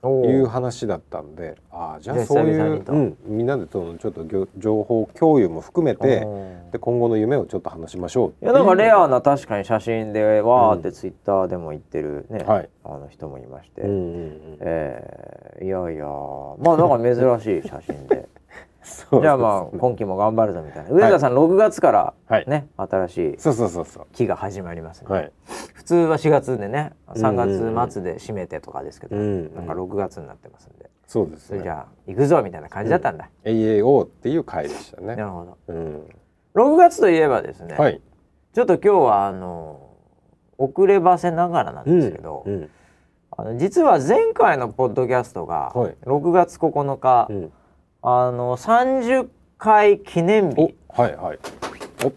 [0.09, 4.25] いう話だったんでああじゃああそういう、うん、みんなでそのちょっと
[4.57, 6.25] 情報共有も含めて
[6.71, 12.69] で今後の夢をちょっと話しましょうっていやなんかレアな確かに写真でわーってツイッターでも言ってるね、はい。
[12.83, 14.57] あの人もいまして、うんうんうん。
[14.61, 18.27] えーいやいやまあなんか珍しい写真で
[19.21, 20.89] じゃあまあ今期も頑張るぞみたいな。
[20.91, 22.45] 上田さん6月からはい。
[22.47, 24.07] ね、新しいそうそうそうそう。
[24.13, 25.03] 期が始まります
[25.73, 27.75] 普通は4月でね3うんうんうん。
[27.75, 30.89] 月末で締めてとかですけど、うんうんなんか6月になってますんで。
[31.07, 31.61] そうですね。
[31.61, 35.15] じゃあ行くぞみたいな感じだったんだ、AAO っていう回でしたね。
[35.15, 35.57] なるほど。
[35.67, 36.07] うん。
[36.55, 38.01] 6月といえばですね、はい。
[38.53, 39.89] ちょっと今日はあの
[40.57, 42.69] 遅ればせながらなんですけど、うんうん。
[43.37, 45.95] あの実は前回のポッドキャストがはい。
[46.05, 47.51] 6月9日、うん
[48.07, 49.27] あの30
[49.57, 51.39] 回記念お日はいはい。
[52.05, 52.13] お。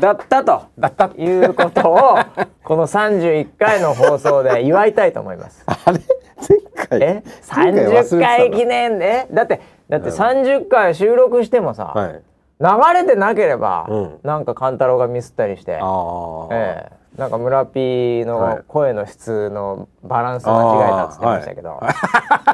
[0.00, 0.64] だったと。
[0.76, 1.10] だった。
[1.16, 2.18] いうことを
[2.64, 5.62] この31回の放送で祝いたいと思います。
[5.70, 6.00] あれ？
[6.48, 7.02] 前回？
[7.02, 7.22] え？
[7.54, 8.22] 前回忘れてた30の？
[8.26, 12.22] 回記念でだってだって30回収録してもさ、はい。
[12.58, 14.20] 流れてなければ、うん。
[14.24, 17.20] なんか勘太郎がミスったりして、ああ、ええ。
[17.20, 18.56] なんか村 P はい。
[18.56, 21.80] の声の質のバランス間違えたっつってましたけど、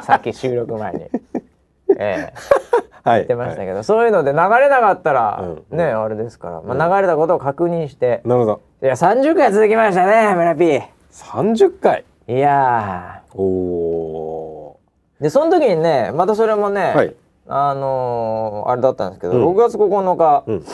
[0.03, 1.09] さっき収録前に。
[1.99, 2.33] ええ。
[3.03, 3.19] はい。
[3.19, 8.61] 言ってましたけど、そういうので流れなかったら、うんねあれですから、まあ、流れたことを確認して、なるほど。
[8.81, 10.81] いや30回続きましたね村 P
[11.11, 12.33] 30回い。
[12.33, 15.23] やおおー。
[15.23, 17.15] でその時にねまたそれもね、ーはい。
[17.47, 19.45] あのーあれだったんですけど、うん。
[19.49, 20.65] 6月9日、うん。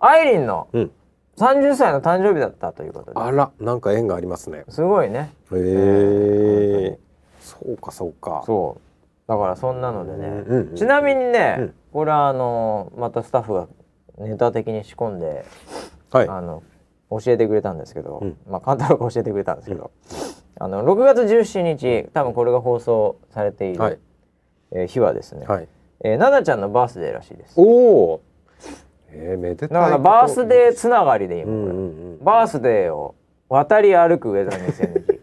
[0.00, 0.90] アイリンのうん。
[1.36, 3.20] 30歳の誕生日だったということで。
[3.20, 4.64] あらなんか縁がありますね。
[4.68, 5.32] すごいね。
[5.52, 6.98] へえ
[7.40, 8.42] そうかそうか。
[8.46, 8.80] そう
[9.26, 11.74] だからそんなのでね、うんうんちなみにね、うん。
[11.92, 13.68] これはあのまたスタッフが
[14.18, 15.44] ネタ的に仕込んで、
[16.10, 16.28] はい。
[16.28, 16.62] あの
[17.10, 18.36] 教えてくれたんですけど、うん。
[18.48, 19.90] まあ勘太郎が教えてくれたんですけど、
[20.60, 23.98] あの6月17日多分これが放送されている、はい。
[24.72, 25.68] えー日はですね、はい。
[26.02, 27.54] えー、奈々ちゃんのバースデーらしいです。
[27.56, 28.22] おお
[29.16, 31.82] えー、めでたいだからバースデーつながりでいいもん、うんうこれんう
[32.20, 32.24] ん。
[32.24, 33.14] バースデーを
[33.48, 35.18] 渡り歩くウェザーニュース NG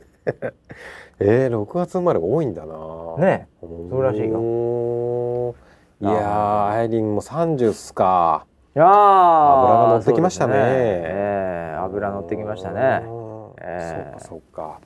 [1.23, 2.73] えー、6月生まれが多いんだな。
[3.19, 4.25] ねそそうらしいよ。
[4.31, 5.55] よ
[6.01, 8.45] いやーアイリンも30っすか。
[8.75, 8.87] いやー。
[8.87, 10.53] 油が乗ってきましたね。
[10.53, 12.81] そうですええ油乗ってきましたね。
[12.81, 13.53] あー。
[13.61, 14.19] えー。
[14.19, 14.79] そうか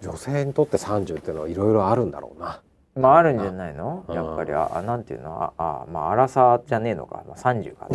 [0.00, 0.12] そうか。
[0.12, 2.60] 女性にとって30っていうのはいろいろあるんだろうな。
[2.94, 4.04] まああるんじゃないの？
[4.08, 4.14] うん。
[4.14, 4.52] やっぱり。
[4.52, 5.42] ああなんていうの？
[5.42, 7.88] ああまあ荒さじゃねえのか、まあ、30か。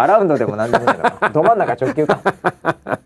[0.00, 1.30] アラウンドでもなんでもねえのか。
[1.30, 2.20] ど真ん中直球か。
[2.22, 2.36] いやい
[2.86, 2.98] や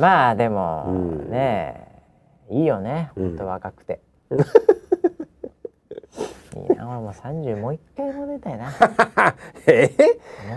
[0.00, 0.90] まあでも、う
[1.26, 1.30] ん。
[1.30, 1.86] ね
[2.50, 3.28] えいいよねうん。
[3.28, 4.38] ほんと若くて、 いい
[6.76, 8.66] な俺もう30もう一回戻りたいな。
[8.66, 8.72] も
[9.66, 9.86] えう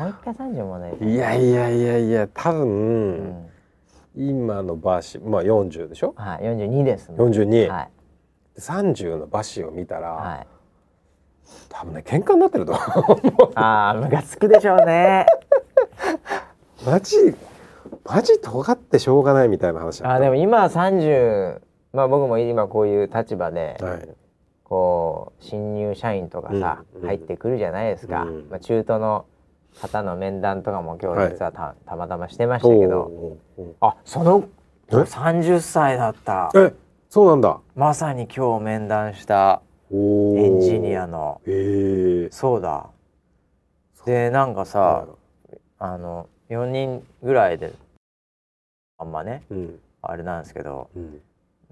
[0.09, 3.49] 一回30戻りたいいやいやいやいや多分、うん。
[4.15, 6.13] 今のバシまあ40でしょ？
[6.15, 7.31] はい、42ですもん。
[7.31, 7.89] 42、はい、
[8.59, 10.47] 30のバシを見たら、はい。
[11.69, 13.19] 多分ね喧嘩になってると思う。
[13.55, 15.25] ああ、ムカつくでしょうね。
[16.85, 17.35] マジ？
[18.05, 21.61] マジ尖ってしょうがないみたいな話あーでも今30、
[21.93, 24.09] まあ僕も今こういう立場で、はい。
[24.63, 27.07] こう新入社員とかさ、うんうん。
[27.07, 28.23] 入ってくるじゃないですか。
[28.23, 28.47] うん。
[28.49, 29.25] まあ中途の
[29.79, 33.37] 方の面談とかも今はい日実はた,、たまたましてましたけど、
[33.81, 34.45] あ、その
[34.89, 36.51] え？30歳だった。
[36.55, 36.73] え？
[37.09, 37.59] そうなんだ。
[37.75, 41.41] まさに今日面談したエンジニアの。
[42.31, 42.87] そうだ。
[44.05, 45.05] でなんかさ、
[45.77, 47.73] あの4人ぐらいで
[48.97, 49.79] あんまねうん。
[50.01, 51.21] あれなんですけどうん。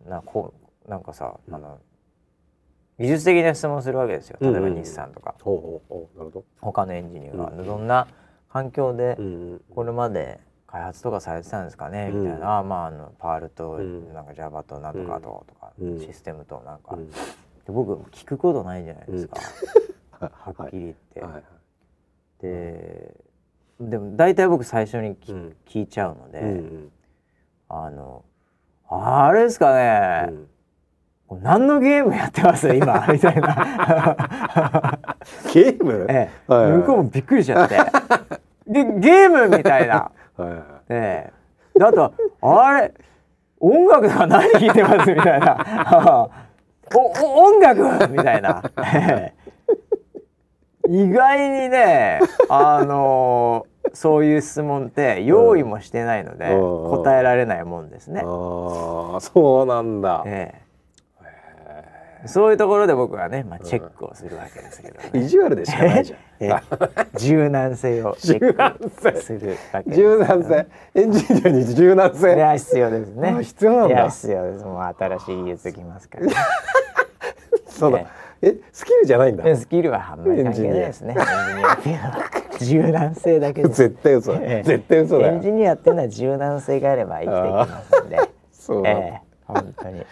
[0.07, 0.53] なこ
[0.85, 1.55] うなんかさ、うん。
[1.55, 1.79] あの
[2.99, 4.37] 技術的な質問するわけですよ。
[4.41, 6.17] 例えば日産とか、ほうほうほう。
[6.17, 6.45] なるほど。
[6.59, 7.65] 他のエンジニアが、うん。
[7.65, 8.07] どんな
[8.49, 9.17] 環境で
[9.73, 12.61] これまで開発とかされてたんですかね、みたいな。
[12.61, 14.13] まああのパールとうん。
[14.13, 15.99] なんか Java となんとかととか、うん。
[15.99, 17.09] システムとなんか、うん。
[17.09, 17.15] で
[17.67, 19.39] 僕聞くことないじゃないですか、
[20.19, 21.21] ははっきり言って。
[21.21, 21.31] はい。
[21.31, 21.43] はい
[22.41, 23.15] で
[23.79, 26.91] でも大体僕最初に聞いちゃうので、うん
[27.73, 28.25] あの
[28.89, 30.47] あれですかうね、ん。
[31.25, 32.67] これ何のゲームやってます？
[32.75, 33.07] 今。
[33.07, 33.55] みたいな、
[35.53, 36.05] ゲーム？
[36.09, 36.51] ええ。
[36.51, 36.71] はいはい。
[36.79, 37.77] 向こうもびっくりしちゃって。
[38.67, 40.61] でゲームみたいな、はいはい。
[40.89, 41.31] え
[41.73, 41.79] え。
[41.79, 42.93] であとあれ
[43.61, 45.13] 音楽とか何聴いてます？
[45.13, 46.27] みたいな。
[46.93, 48.09] おお音楽？
[48.09, 48.61] みたいな、
[48.93, 49.40] ええ
[50.87, 52.19] 意外にね
[52.49, 56.89] あのそういう質問って用意もしてないので、うん。
[56.89, 58.21] 答えられないもんですね。
[58.23, 60.23] ああそうなんだ。
[60.25, 62.27] ええ。
[62.27, 65.25] そういうところで僕はね、まあ、チェックをするわけですけど、ね。
[65.25, 66.19] 意地悪でしかないじゃん。
[66.39, 67.17] ええ。
[67.17, 70.67] 柔軟性をチェ柔軟性ックするわけです柔軟性。
[70.93, 73.29] エンジニアに柔軟い性や必要ですね。
[73.29, 73.95] あ必要なんだ。
[73.95, 74.65] いや必要です。
[74.65, 76.33] もう新しい技術きますから、ね、
[77.67, 78.05] そうだ
[78.41, 79.43] えスキルじゃないんだ。
[79.43, 81.15] でスキルはあんまり関係ないですね。
[81.17, 81.73] エンジニア。
[81.73, 85.27] っていうのは柔軟性だけ絶対嘘絶対嘘だ。
[85.27, 89.21] エンジよニアっていうのは柔軟性があれば生きていきますんでええ。
[89.45, 90.05] 本当に、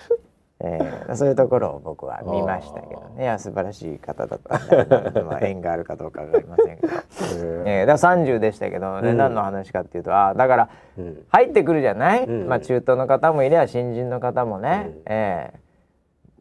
[0.61, 1.15] ええ。
[1.15, 3.23] そういうところを僕は見ましたけどね。
[3.23, 6.93] いや素晴らしい方だったまあ、縁があるかどうかわかりませんけど、
[7.65, 7.86] ええ。
[7.86, 9.17] だから30でしたけど、ねうん。
[9.17, 11.23] 何の話かっていうとあだからうん。
[11.30, 12.47] 入ってくるじゃない、うん。
[12.47, 15.01] まあ中東の方もいれば新人の方もね、うん。
[15.05, 15.59] ええ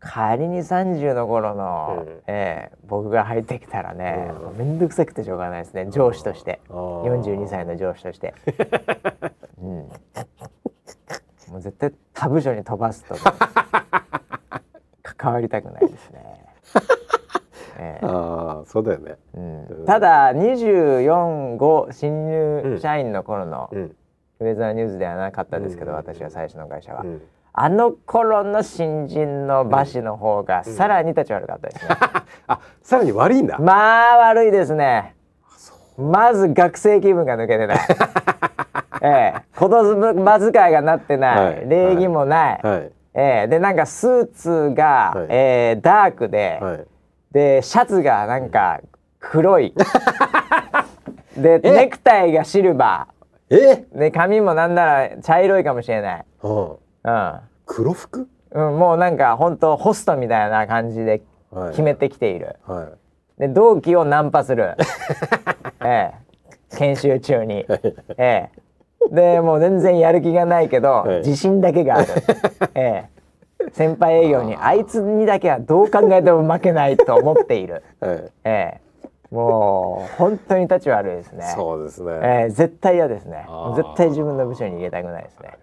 [0.00, 2.12] 仮に30の頃の、うん。
[2.26, 4.42] ええ僕が入ってきたらね、うん。
[4.42, 5.88] もうめんどくさくてしょうがないですね。
[5.90, 6.60] 上司として。
[6.68, 7.22] あー。
[7.22, 8.34] 42歳の上司として、
[9.60, 9.90] うん、も
[11.56, 13.34] う絶対他部署に飛ばすとか
[15.02, 16.46] 関わりたくないですね、
[17.78, 18.06] ええ。
[18.06, 19.16] ああそうだよね。
[19.34, 23.96] うん、ただ245新入社員の頃のうん。
[24.40, 25.96] ウェザーニューズではなかったですけど、うん。
[25.96, 27.22] 私は最初の会社は、うん
[27.60, 31.96] あの頃の新人の馬氏の方がさらに立ち悪かったですね、
[32.46, 33.58] あさらに悪いんだ。
[33.58, 35.16] まあ悪いですね。
[35.96, 37.78] まず学生気分が抜けてない。
[39.02, 39.42] ええ。
[39.58, 41.68] 言葉遣いがなってない、はい。
[41.68, 42.92] 礼儀もない、はい。
[43.14, 43.48] ええ。
[43.48, 45.26] でなんかスーツが、はい。
[45.28, 46.86] ええダークで、はい。
[47.32, 48.78] でシャツがなんか
[49.18, 49.74] 黒い。
[51.36, 51.70] でえ？
[51.72, 53.08] ネクタイがシルバ
[53.50, 53.84] え？
[53.92, 56.24] ーで髪もなんなら茶色いかもしれない。
[56.44, 56.76] うん
[57.08, 57.40] うん。
[57.66, 58.28] 黒服？
[58.50, 61.70] うん、もうなんか本当ホストみたいな感じではい。
[61.70, 62.90] 決めてきている、は
[63.38, 63.40] い。
[63.40, 64.74] で同期をナンパする。
[65.82, 66.76] ええ。
[66.76, 67.66] 研修中に。
[68.18, 68.50] ええ。
[69.10, 71.18] でもう全然やる気がないけど、はい。
[71.18, 72.06] 自信だけがある。
[72.74, 73.08] え
[73.60, 73.70] え。
[73.72, 77.82] 先輩営業にあいつにだけはどう考えても負けないと思っている。
[78.00, 78.32] はい。
[78.44, 78.80] ええ。
[79.34, 81.44] もう本当に立ち悪いですね。
[81.54, 83.46] そうですね、ええ絶対嫌ですね。
[83.76, 85.58] 絶対自分の部署に入れたくないですね。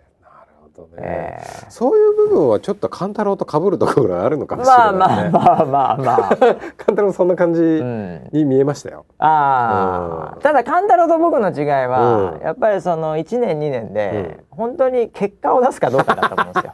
[0.75, 1.71] なるほどね、ええ。
[1.71, 6.35] そういう部分はちょっと勘太郎と被るところがあるのかもしれまあない、ね、まあまあまあまあ。
[6.77, 8.29] 勘太郎そんな感じうん。
[8.31, 9.25] に見えましたよ、うん。
[9.25, 12.41] ああ、ただ勘太郎と僕の違いは、うん。
[12.41, 16.71] やっぱりその1年2年で、本当に結果を出すかどうかだと思うんですよ。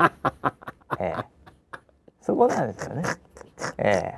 [1.00, 1.24] ええ、
[2.22, 3.04] そこなんですよね。
[3.78, 4.14] え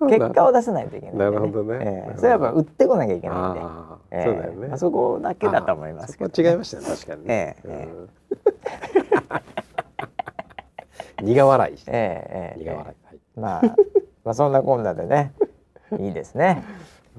[0.00, 1.78] え、結果を出さないといけないんで、なるほどね。
[1.80, 3.60] ええ、それはやっぱ売ってこなきゃいけないんで。
[3.60, 3.62] あ
[3.92, 4.24] あ、ええ。
[4.24, 7.92] そうだよね、まあそこだけだと思いますけど、あそこは違いましたね確かにね、ええ。
[7.92, 8.08] うん
[11.22, 13.18] 苦笑いして、ええええ苦笑い、はい。
[13.36, 13.62] まあ、
[14.24, 15.32] まあそんなこんなでね、
[15.98, 16.62] いいですね。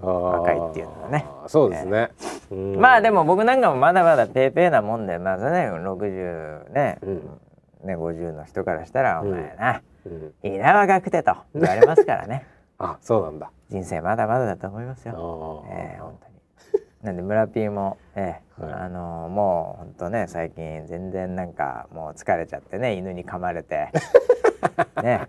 [0.01, 1.25] 若いっていうのはね。
[1.27, 2.11] あーそうですね、
[2.51, 2.75] うん。
[2.79, 7.39] まあでも僕なんかもまだまだペーペーなもんでまだね60ね、うん。
[7.83, 9.31] ね50の人からしたら「おうん。
[9.31, 10.33] 前な、うん。
[10.43, 12.45] いいな若くて」と言われますからね。
[12.79, 13.49] あそうなんだ。
[13.69, 15.65] 人生まだまだだと思いますあよ。
[15.67, 15.71] ー。
[15.73, 16.27] ええ本当
[16.77, 16.83] に。
[17.01, 18.73] なんで村 P も、ええはい。
[18.73, 23.89] あのもう本当ね最近全然なんかもう疲れちゃってね犬に噛まれて。
[25.03, 25.27] ね。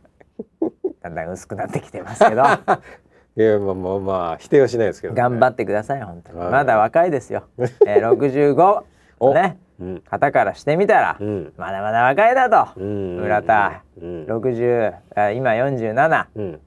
[1.03, 2.43] だんだん薄くなってきてますけど。
[3.37, 6.51] いやまあまあまあ否定はしないですけど、ね、頑張ってください本当に、はい。
[6.51, 7.45] まだ若いですよ、
[7.87, 8.83] えー、65
[9.21, 9.33] お。
[9.35, 9.59] ね。
[9.79, 10.01] うん。
[10.01, 11.53] 方からしてみたら、うん。
[11.57, 13.17] まだまだ若いだと、うん。
[13.21, 14.25] 村田、うん。
[14.27, 16.61] 60あ今47うん。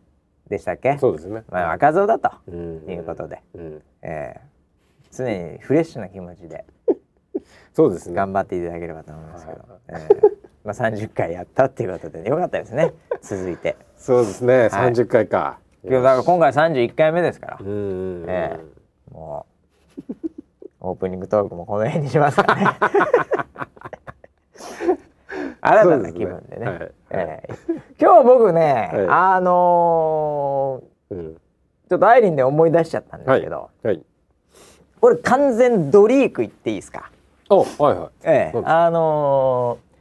[0.47, 0.97] でしたっけ？
[0.97, 1.43] そうですね。
[1.49, 2.89] まあ、若造だとうん。
[2.89, 3.81] いうことで、うん。
[4.01, 4.50] えー
[5.11, 6.65] 常にフレッシュな気持ちで
[7.73, 8.15] そうですね。
[8.15, 9.79] 頑張っていただければと思いますけど、はい。
[9.89, 10.31] えー
[10.63, 12.93] まあ、30回やったっていうことでよかったですね。
[13.21, 13.75] 続いて。
[13.97, 14.69] そうですね。
[14.69, 17.57] 三十回か今日だから今回31回目ですから。
[17.59, 18.25] うん。
[18.27, 18.59] え
[19.11, 19.45] も
[20.09, 20.13] う
[20.81, 22.65] オープニングトークもこの辺にしますかね。
[25.63, 26.65] 新たな気分でね。
[26.65, 26.71] ね。
[26.71, 26.91] はい。
[27.11, 29.07] えー今日僕ね、はい。
[29.09, 30.81] あの
[31.11, 31.17] うん。
[31.19, 31.35] ー
[31.87, 34.01] ちょっとアイリンで思い出しちゃったんですけど、はい
[35.01, 37.11] これ完全ドリーク言っていいですか？
[37.49, 38.09] おはいはい。
[38.23, 38.61] ええ。
[38.63, 39.91] あのー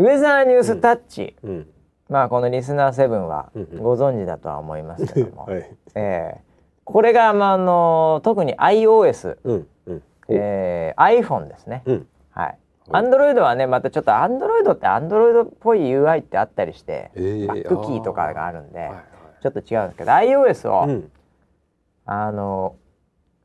[0.00, 1.66] ウェザーニュースタッチ、うん。
[2.08, 3.82] まあこのリスナー7はうんうん。
[3.82, 5.70] ご存知だとは思いますけども、 はい。
[5.94, 6.40] ええ。
[6.84, 10.02] これが、まああの特に iOS、うんうん。
[10.28, 12.06] えー、iPhone ですね、うん。
[12.30, 12.58] はい。
[12.88, 12.92] お。
[12.92, 17.20] Android はねまたちょっと Android って Android っぽい UI ってあったりして、え。
[17.20, 18.90] ーバックキーとかがあるんで、
[19.42, 21.10] ちょっと違うんですけど iOS を、うん。
[22.06, 22.74] あの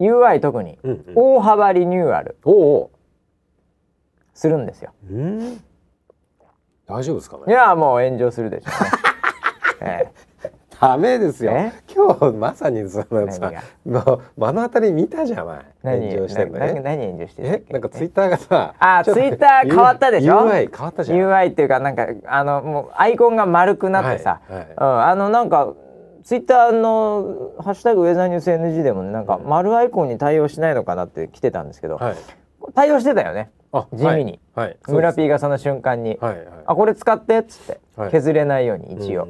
[0.09, 0.77] UI 特に。
[0.83, 1.13] うんうん。
[1.15, 2.35] 大幅リニューアル。
[4.33, 4.91] するんですよ。
[5.09, 5.63] うん。
[6.87, 8.71] 大丈夫ですかいねやもう炎上するでしょ
[9.81, 10.11] うね。
[10.11, 10.11] え
[10.81, 11.53] ダメですよ。
[11.53, 11.71] え？
[11.95, 13.61] 今日まさにその何さが？
[13.85, 15.65] もう目の当たり見たじゃない？
[15.81, 16.09] 何？
[16.09, 16.81] 炎上してんのね。
[16.83, 17.05] 何？
[17.05, 17.71] 炎上してえけ？
[17.73, 21.19] なんかツイッターがさあちょっと Twitter 変わったでしょ？UI 変わったじゃん。
[21.19, 24.67] UI っていうかなんかあのもうアイコンが丸くなってさ、はいはい。
[24.77, 25.73] うん、あのなんか
[26.23, 32.15] ツイッターの「ハッシュタグウェザーニュース NG」でもねなんか丸アイコンに対応しないのかなって来てたんですけど、はい。
[32.73, 33.51] 対応してたよね。
[33.71, 34.39] あ地味に。
[34.55, 34.67] はい。
[34.67, 34.77] はい。
[34.87, 36.47] 村 P がその瞬間に「すはいはい。
[36.65, 38.11] あこれ使って」っつって、はい。
[38.11, 39.27] 削れないように一応。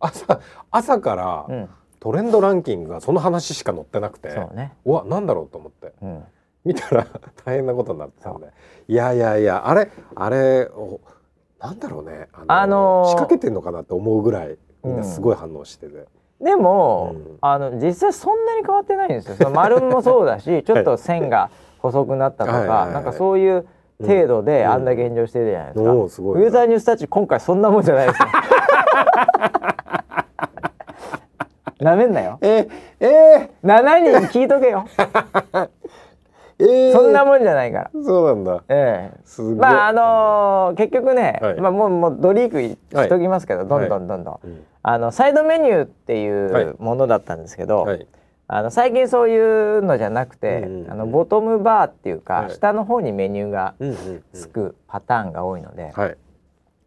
[0.00, 1.68] 朝朝からうん。
[2.00, 5.92] トレンドランキングがその話しか載ってなくてそうね、うわなんだろうと思って。
[6.00, 6.24] うん、
[6.64, 7.06] 見たら
[7.44, 8.46] 大変なことになってたんで。
[8.88, 11.00] いやいやいやあれあれお
[11.58, 12.28] なんだろうね。
[12.32, 16.06] ああのー仕掛けてんのかなって思うぐらいみんなすごい反応してて、
[16.40, 17.38] でも、うん。
[17.40, 19.36] あの実際そんなに変わってないんですよ。
[19.36, 23.66] その丸もそうだしちょっと線が細くなったとか、はいはいはいなんかそういう
[24.00, 24.70] 程度でうん。
[24.70, 26.42] あんだけ炎上してるじゃないですか、おーすごい。
[26.42, 28.28] ウェザーニュースタッチ今回そんなもんじゃないですよ。
[31.80, 32.38] なめんなよ。
[32.42, 32.68] え
[33.00, 34.84] え7人聞いとけよ。
[34.96, 35.68] ー、
[36.60, 37.90] えー、そんなもんじゃないから。
[38.04, 38.62] そうなんだ。
[38.68, 39.20] ええ。
[39.24, 39.54] すごい。
[39.54, 41.60] まああのー結局ね、はい。
[41.60, 46.64] まあもうもうドリークしときますけど、どんどんどんどん、うんあのサイドメニューっていはい。
[46.64, 48.06] うものだったんですけど、はい。
[48.48, 49.38] あの最近そうい
[49.78, 52.50] うのじゃなくて、うんうんあのボトムバーっていうか、はい。
[52.50, 53.74] 下の方にメニューが
[54.32, 56.16] つくパターンが多いので、はい。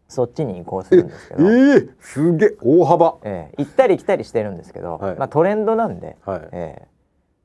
[0.08, 3.16] そっちに移行するんですけえど、えー、すげえ大幅。
[3.22, 5.16] え行ったり来たりしてるんですけど、はい。
[5.16, 6.88] まあトレンドなんで、はい、え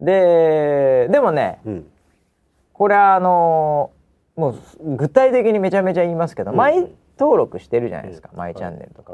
[0.02, 1.06] え。
[1.08, 1.86] ででもねうん。
[2.74, 4.00] これはあのー
[4.40, 6.88] もう具体的にめちゃめちゃ言いますけど、うんマイ
[7.20, 8.40] 登録してるじゃないですか、うん。
[8.40, 9.14] マイチャンネルとか。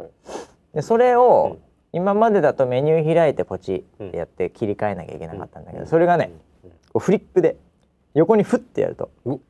[0.76, 1.66] はいでそれを、うん。
[1.94, 6.34] 今までだとメニュー開いてポチってやって切り替えなきゃいけなかったんだけど、それがね、
[6.94, 7.56] フリップで
[8.14, 9.42] 横にフッてやるとうん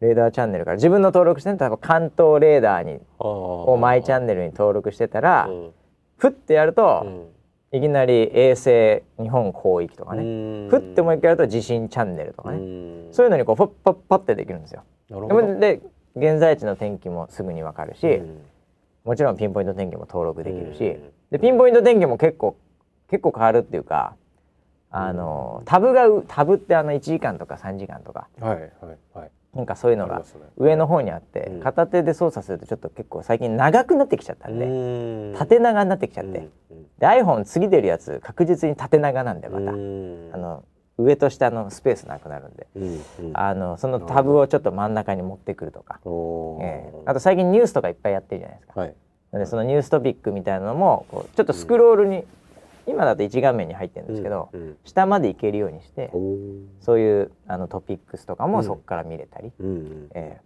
[0.00, 5.70] レーダーチャンネルから自分の登録してる多分関東レーダーにあをマイチャンネルに登録してたら、うん。
[6.18, 7.78] フッてやると、うん。
[7.78, 14.84] いきなり衛星日本広域とかねね降ってもう一回やると地震チャンネルとかねねそういうのにこうパッパッパッてできるんですよ。
[15.58, 15.80] で
[16.16, 18.40] 現在地の天気もすぐにわかるし、うん
[19.08, 21.12] もちろんピンポイント天気も登録できるし、うん。
[21.30, 22.58] でピンポイント天気も結構
[23.08, 24.16] 結構変わるっていうか
[24.90, 28.70] あのタブがうタブってあの1時間とか3時間とかはいはい
[29.14, 29.30] はい。
[29.54, 30.22] なんかそういうのが
[30.58, 31.60] 上の方にあって、うん。
[31.60, 34.68] 片手で操作するとちょっと結構最近長くなってきちゃったんで、う
[35.32, 35.34] ん。
[35.38, 36.82] 縦長になってきちゃって、うん。
[36.98, 40.30] で iPhone 次出るやつ確実に縦長なんでまた、うん。
[40.34, 40.64] あの
[40.98, 43.30] 上と下のスペースなくなるんで、うんうん。
[43.34, 46.00] あのそのタブをちょっと真ん中に持ってくるとか、
[46.60, 47.02] ええ。
[47.06, 48.80] あと最近ニュースとかいっぱいやってるじゃないですか。
[48.80, 48.94] はい。
[49.32, 52.24] でそのニューストピックみたいなのもこうちょっとスクロールに、
[52.86, 54.76] 今だと1画面に入ってるんですけど、うんうん。
[54.84, 56.10] 下までいけるようにして
[56.80, 58.52] そういうあのトピックスとかうん。
[58.52, 60.08] もそこから見れたり、うんうん。
[60.14, 60.42] ええ。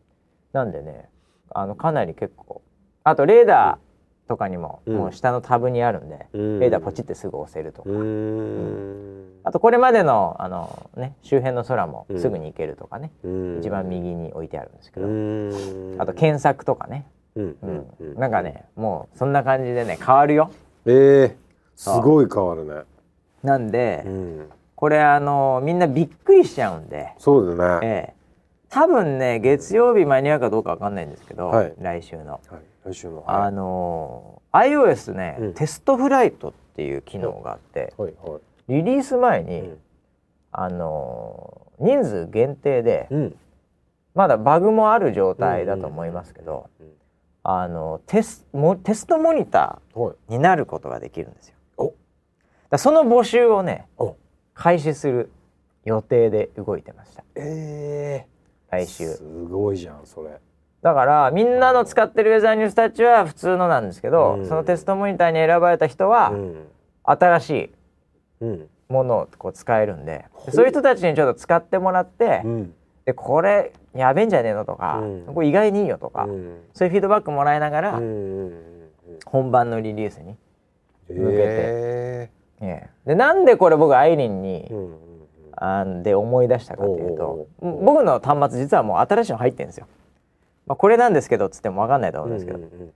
[0.52, 1.08] なんでね
[1.54, 2.60] あのかなり結構
[3.04, 3.91] あとレーダー
[4.32, 4.96] とかにも、うん。
[4.96, 6.58] もう下のタブにあるんで、うん。
[6.58, 9.24] レーダーポチってすぐ押せるとか、うーん。
[9.44, 12.18] あとこれまでのあの、ね、周辺の空もうん。
[12.18, 13.58] すぐに行けるとかね、うん。
[13.58, 16.00] 一番右に置いてあるんですけうど、ん。
[16.00, 17.06] あと検索とかね、
[17.36, 17.56] うん。
[18.16, 20.50] なんかねもうそんな感じでね変わるよ。
[20.86, 21.34] えー。
[21.76, 22.74] すごい変わるね。
[23.42, 24.48] なんで、うん。
[24.76, 27.86] これあのみんなびっくりしちゃうんで、そうだね。
[27.86, 28.14] ええ、
[28.70, 31.74] 多分ね月曜日間に合うかどうかわかんないんですけど、はい。
[31.78, 32.40] 来週の。
[32.48, 35.54] はい来週のあの iOS ね、うん。
[35.54, 38.40] テストフライトっていう機能があって、はいはい。
[38.68, 39.78] リリース前に、うん。
[40.50, 43.36] あの人数限定で、うん。
[44.14, 46.92] まだバグもある状態だと思いますけど、うん
[47.44, 50.30] あのテスもテストモニタはい。
[50.30, 51.56] ーになることができるんですよ。
[51.76, 51.94] お。
[52.70, 54.16] だその募集をねお。
[54.54, 55.30] 開始する
[55.84, 57.24] 予定で動いてました。
[57.34, 58.72] えー。
[58.72, 59.08] 来週。
[59.14, 60.38] すごいじゃんそれ
[60.82, 64.48] だからみんなの使ってるウェザーニュースタッチは普通のなんですけど、うん。
[64.48, 66.66] そのテストモニターに選ばれた人はうん。
[67.04, 67.70] 新しい
[68.40, 68.68] うん。
[68.88, 72.74] ものをこう使えるんででそういう人たちにちょっと使ってもらって、うん。
[73.04, 75.34] でこれやべえんじゃねえのとか、うん。
[75.34, 76.60] これ意外にいいよとか、うん。
[76.74, 78.52] そういうフィードバックもらいながら、うんうんうん
[79.26, 80.36] 本番のリリースに、
[81.10, 81.42] うん向けて。
[81.42, 82.30] え。
[82.60, 83.10] ええ。
[83.10, 84.96] でなんでこれ僕アイリンにー、うんうん。
[85.54, 89.86] あんで思い出したかというおと僕の端末実はもう新しいの入ってるんですよ。
[90.72, 92.92] まあ、これなんですけどっつっても分かんないと思うんですけど、うんうん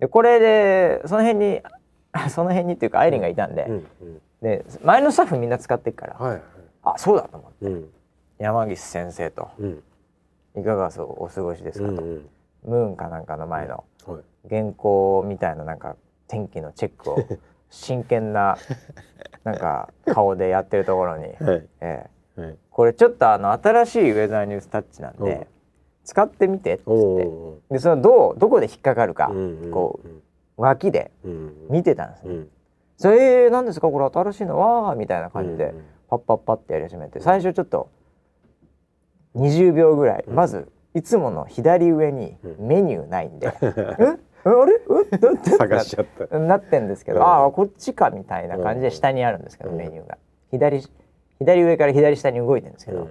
[0.00, 1.62] でこれでその辺に
[2.28, 4.20] その辺にっていうかアイリンがいたんで,、うんうん。
[4.42, 6.42] で前のスタッフみんな使ってるから、はいはい。
[6.82, 7.66] あそうだと思って。
[7.66, 7.90] うん。
[8.38, 9.82] 山岸先生とうん
[10.60, 12.28] 「いかがお過ごしですか?」と、うんうん。
[12.64, 14.48] ムーンかなんかの前のはい。
[14.50, 15.96] 原稿みたいななんか
[16.26, 17.18] 天気のチェックを
[17.70, 18.58] 真剣な
[19.44, 21.68] なんか顔でやってるところに、はい。
[21.80, 22.06] え
[22.36, 22.40] え。
[22.40, 22.58] はい。
[22.68, 25.46] これちょっとあの新しいウェザーニュースタッチなんで
[26.04, 27.26] 使ってみてっつおって。
[27.26, 30.08] おでそれどうどこで引っかかるか、うんうんこう
[30.56, 32.34] 脇でうん見てたんですね。
[32.34, 32.48] うん。
[32.96, 33.88] それ、えー、何ですか？
[33.88, 34.58] これ新しいの？
[34.58, 37.88] わーみたいな感じで、うんパッパッパってやり始めて最初ちょっと
[39.34, 42.68] 20秒ぐらい、まずいつもの左上にうん。
[42.68, 43.64] メニューないんで「え？
[43.64, 44.80] あれ？
[45.12, 45.18] え？
[45.18, 46.38] だって?」探しちゃった。
[46.38, 47.26] なってんですけど、うん。
[47.26, 49.76] ああこっちかみたいな感じで下にあるんですけど、うん。
[49.76, 50.18] メニューが。
[50.52, 50.82] 左
[51.40, 53.08] 左上から左下に動いてるんですけど、うん。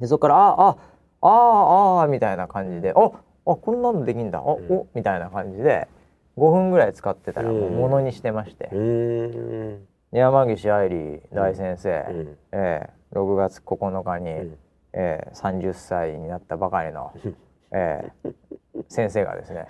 [0.00, 0.76] でそこから「ああ
[1.20, 3.10] ああああ」みたいな感じで「あ
[3.46, 4.38] あこんなのできんだ。
[4.38, 4.44] あ、ん。
[4.44, 5.88] おみたいな感じで
[6.36, 9.86] 5分ぐらい使ってたらもうのにしてまして、うん。
[10.12, 12.38] 山岸愛理大先生、うん。
[12.52, 14.58] えー6月9日に、うん。
[14.92, 17.12] えー30歳になったばかりの、
[17.72, 18.34] えー
[18.88, 19.66] 先生がですね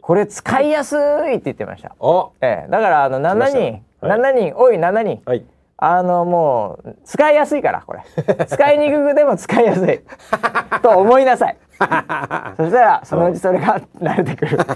[0.00, 1.94] これ使いやすいって言ってました。
[2.00, 2.28] あ。
[2.40, 4.20] えーだからあの7来ました人、はい。
[4.20, 5.22] 7人おい7人。
[5.26, 5.44] はい
[5.80, 8.02] あのもう使いやすいからこれ。
[8.46, 10.00] 使いにくくても使いやすい。
[10.82, 11.56] と思いなさい。
[11.78, 14.58] そしたらそのうちそれが慣れてくる。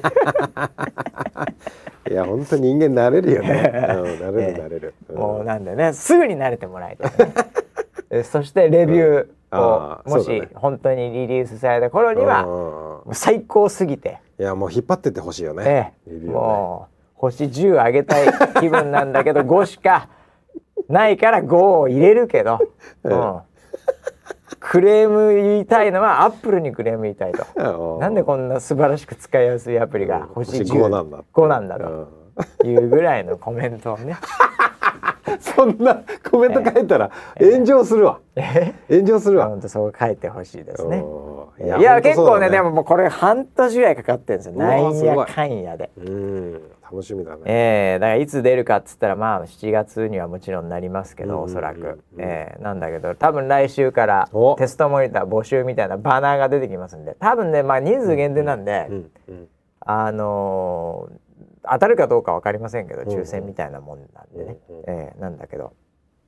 [2.09, 3.72] いや本当人間慣れるよね。
[3.74, 4.94] うん慣れる慣れる。
[5.09, 7.34] うんもうなんでねすぐに慣れてもらいたい、ね。
[8.11, 15.94] えそしてレビューをもし本当にリリースされた頃には最高すぎて、いやもう引っ張ってってほしいよね。
[16.07, 16.12] え。
[16.28, 18.28] もう星10上げたい
[18.61, 20.09] 気分なんだけど5しか
[20.89, 22.59] ないから5を入れるけど、
[23.05, 23.39] うん
[24.61, 27.95] クレーム言いたいのはアップルにクレーム言いたいと。
[27.95, 32.09] うんなんでこんな素晴らしく使いやすいアプリが星星10 5なんだ5なんだうん
[32.59, 34.16] というぐらいのコメントをね。
[35.41, 38.20] そんなコメント書いたら炎上するわ。
[38.37, 39.49] え炎上するわ。
[39.49, 40.99] 本当そう書いてほしいですね。
[41.59, 42.70] うんいや結構ねでも。
[42.70, 44.55] ももうこれ半年ぐらいかかってるんですよ。
[44.55, 45.91] なんやかんやで。
[45.97, 46.62] うん
[46.93, 47.43] 楽しみだね。
[47.47, 51.78] えー、だからいつ出るかっつったらまあ7月にはもちろんなりますけど、うんおそらく。
[51.78, 54.55] うんうん、えーなんだけど多分来週からお。
[54.57, 57.16] テストモニター募集みたいなバナーが出てきますんで。
[57.18, 59.49] 多分ねまあ人数限定なんで、うんうん
[59.80, 61.18] あのー
[61.64, 63.20] 当たるかどうかわかりませんけどうんうん。
[63.20, 64.84] 抽選みたいなもんなんでね、うんうん。
[64.88, 65.72] えーなんだけど、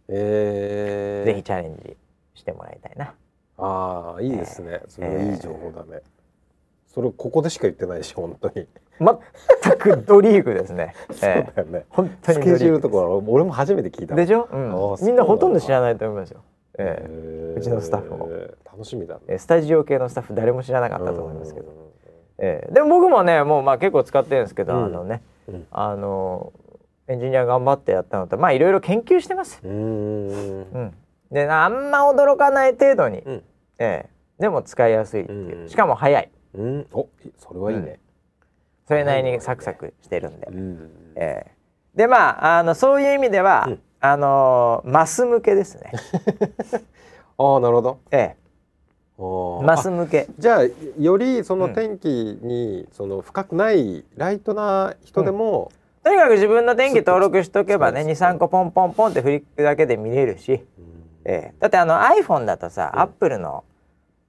[0.08, 1.96] えー、ぜひチャレンジ
[2.34, 3.14] してもらいたいな。
[3.58, 6.02] ああいいですね、それはいえーい情報だね、
[6.86, 8.66] それここでしか言ってないし本当に、
[9.00, 11.78] 全くドリーグですね、 そうえだよね。
[11.78, 16.40] ー本当にスケジュールとか俺も初めて聞いたでしょ、うん、みんなほとんど知らないと思いますよ、
[16.78, 17.54] ええ。
[17.56, 18.28] うちのスタッフも。
[18.64, 21.74] 楽しみだスタジオ系のスタッフ誰も知らなかったと思いますけど、うん
[22.38, 24.84] えーでも僕もねもうまあ結構使ってるんですけど、うん。
[24.84, 25.66] あのねうん。
[25.70, 26.52] あの
[27.06, 30.94] エンジニア頑張ってやったのとまあいろいろ研究してます、うーんうん、
[31.30, 33.42] であんま驚かない程度に、うん。
[33.78, 34.42] ええ。
[34.42, 35.68] でも使いやすいっていう、うん。
[35.68, 36.30] しかも早い。
[36.54, 36.86] うん。
[36.92, 38.00] おそれはいいね、
[38.86, 41.50] それなりにサクサクしてるんで、うんええ。
[41.94, 43.80] でまああのそういう意味では、うん。
[44.00, 45.90] あのマス向けですね、
[47.38, 47.98] ああなるほど。
[48.10, 48.36] え
[49.18, 50.26] え、マス向け。
[50.38, 50.62] じゃあ
[51.00, 52.08] よりその天気
[52.42, 55.72] にその深くないライトな人でも、
[56.02, 60.60] とにかく自分の電気登録しとけばねそうです23個ポンポンポンって振りくだけで見れるし、うん。
[61.24, 61.54] ええ。
[61.58, 63.00] だってあの iPhone だとさ、うん。
[63.00, 63.64] アップルの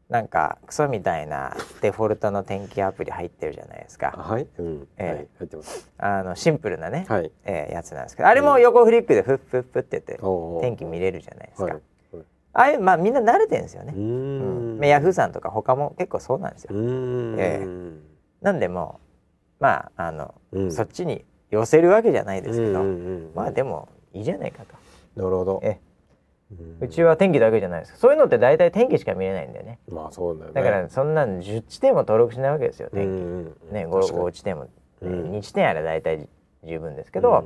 [0.09, 4.13] なんかクソみたいなデフォルトの天気アプリ入ってるじゃないですか。
[4.15, 4.87] はい、うん。
[4.97, 5.07] ええ。
[5.07, 5.27] はい。
[5.39, 5.89] 入ってます。
[5.97, 7.31] あのシンプルなね、はい。
[7.43, 8.29] ええやつなんですけど。
[8.29, 10.19] あれも横フリックでフッフッフッってて
[10.61, 11.73] 天気見れるじゃないですか、はい。
[11.73, 11.81] はい。
[12.53, 13.93] ああいうまあみんな慣れてるんですよね。
[13.95, 14.77] う、ーん。
[14.77, 17.39] まあヤフーさんとか他も結構そうなんですよ、うーん。
[17.39, 18.45] ええ。
[18.45, 18.99] なんでも
[19.59, 20.71] うまああの、うん。
[20.71, 22.83] そっちに寄せるわけじゃないですけど、
[23.33, 24.75] まあでもいいじゃないかと、
[25.15, 25.61] なるほど。
[25.63, 25.79] え
[26.79, 27.97] うちは天気だけじゃないです。
[27.97, 29.79] そういうのって大体天気しか見れないんだよね。
[29.89, 30.53] まあそうだよね。
[30.53, 33.73] だからそんなん10地点も登録しないわけですよ天気、うんうんうん。
[33.73, 34.19] ね確かに。
[34.19, 34.69] 5, 地点も、ね
[35.01, 35.31] うん。
[35.31, 36.27] 2地点あれば大体
[36.63, 37.45] 十分ですけど、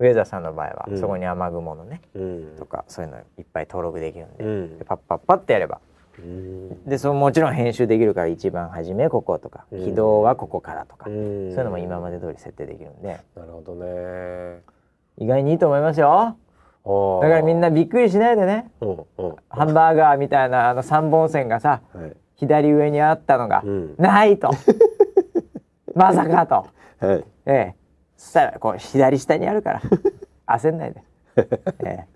[0.00, 1.00] ウェザーさんの場合はうん。
[1.00, 2.56] そこに雨雲のね、うん。
[2.58, 4.78] とかそういうのいっぱい登録できるんで,、うん。
[4.78, 5.80] でパッパッパッってやれば。
[6.18, 6.84] うん。
[6.84, 9.84] でそのもちろん編集できるから一番初めこことかうん。
[9.84, 11.14] 起動はここからとか、うん。
[11.14, 13.20] そういうのも今まで通り設定できるんで。
[13.36, 14.60] なるほどね。
[15.18, 16.36] 意外にいいと思いますよ
[16.84, 18.70] だだからみんなびっくりしないでね。
[19.48, 22.16] ハンバーガーみたいなあの3本線がさはい。
[22.36, 23.94] 左上にあったのが、うん。
[23.96, 24.50] ないと。
[25.94, 26.66] まさかと。
[27.06, 27.24] はい。
[27.46, 27.74] ええ。
[28.16, 29.82] そしたらこう左下にあるから
[30.46, 31.02] 焦んないで、
[31.84, 32.06] え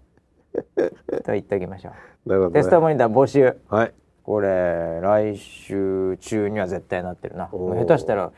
[0.77, 1.21] え。
[1.23, 1.93] と言っておきましょ
[2.27, 2.47] う。
[2.49, 2.53] ね。
[2.53, 3.57] テストモニター募集。
[3.69, 3.93] はい。
[4.29, 8.31] これ来週中には絶対なってるな下手したら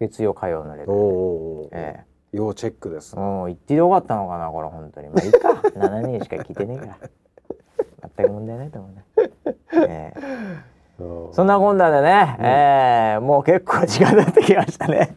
[0.00, 2.04] 月曜火曜のレベルおーおーえ
[2.36, 5.08] 要チェックですえもう言ってよかったのかなこれ本当に。
[5.08, 5.50] まあいいか。
[5.74, 6.96] 7人しか聞いてねえから。
[8.16, 9.04] 全く問題ないと思うね、
[9.88, 11.02] ええ。
[11.02, 11.30] う。
[11.30, 15.16] んそんなこんなでね、ええもう結構時間経ってきましたね。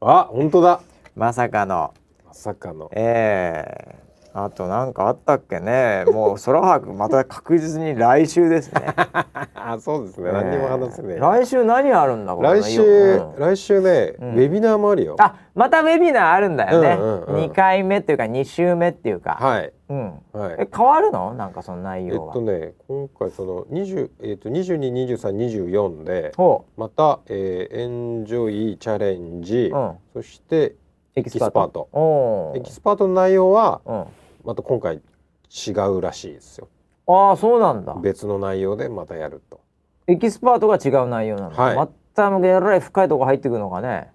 [0.00, 0.80] あ本当だ。
[1.14, 1.92] まさかの。
[2.26, 2.90] まさかの。
[2.92, 4.06] ええ。
[4.34, 6.04] あとなんかあったっけね。
[6.12, 8.82] もう空白また確実に来週ですね
[9.72, 10.30] あそうですね。
[10.32, 11.16] 何にも話せねえ。
[11.16, 13.34] え来週何あるんだ来週うん。
[13.38, 14.34] 来週ねウん。
[14.34, 15.16] ェビナーもあるよ。
[15.18, 17.44] あまたウェビナーあるんだよね、うんうんうん。
[17.50, 19.72] 2回目っていうか2週目っていうか、はい。
[19.88, 20.12] うん。
[20.32, 20.56] はい。
[20.60, 21.34] え変わるの？
[21.34, 29.72] なんかその内えっ容は、とね今回その20えっと222324でほまた、えーエンジョイチャレンジ、
[30.12, 30.74] そして
[31.14, 31.54] エキスパート？
[31.54, 31.88] エキスパート。
[31.92, 32.58] おー。
[32.58, 34.04] エキスパートの内容はうん。
[34.44, 36.68] また今回違うらしいですよ
[37.06, 37.94] ああそうなんだ。
[37.94, 39.60] 別の内容でまたやると。
[40.06, 41.76] エキスパートが違う内容なの、はい。
[41.76, 44.10] またえらい深いとこ入ってくるのかね。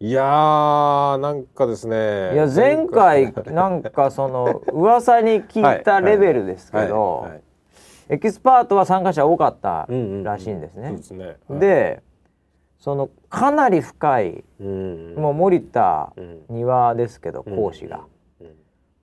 [0.00, 2.32] いやーなんかですね。
[2.32, 7.28] いや前回なんかその噂に聞いたレベルですけど、
[8.08, 11.36] エキスパートは参加者多かったうんうんうんらしいんですね。
[11.50, 12.02] で
[12.78, 15.14] そのかなり深いうん。
[15.16, 16.40] もう森田うん。
[16.48, 18.00] 庭ですけど講師が。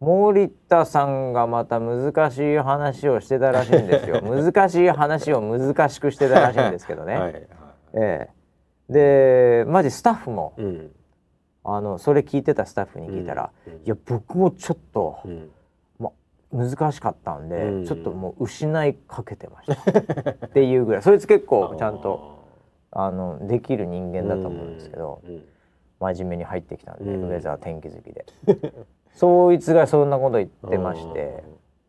[0.02, 4.22] うん森田さんがまた難しい話をしてたらしいんですよ。
[4.24, 7.48] 難しい話を難しくしてたらしいんですけどね、はいはい。
[7.93, 8.30] え
[8.89, 9.64] え。
[9.64, 10.91] でマジスタッフもうん。
[11.64, 15.50] あのそれ聞いてたスタッフに聞いたら、うんいや僕もちょっとうん。
[16.50, 17.86] 難しかったんで、うん。
[17.86, 20.32] ちょっともう失いかけてました。
[20.48, 21.02] っていうぐらい。
[21.02, 22.45] そいつ結構ちゃんと
[22.91, 25.43] あのできる人間だと思うんですけど、うん。
[26.00, 27.30] 真面目に入ってきたんで、うん。
[27.30, 28.26] ウェザー天気好きで
[29.18, 31.43] そいつがそんなこと言ってまして。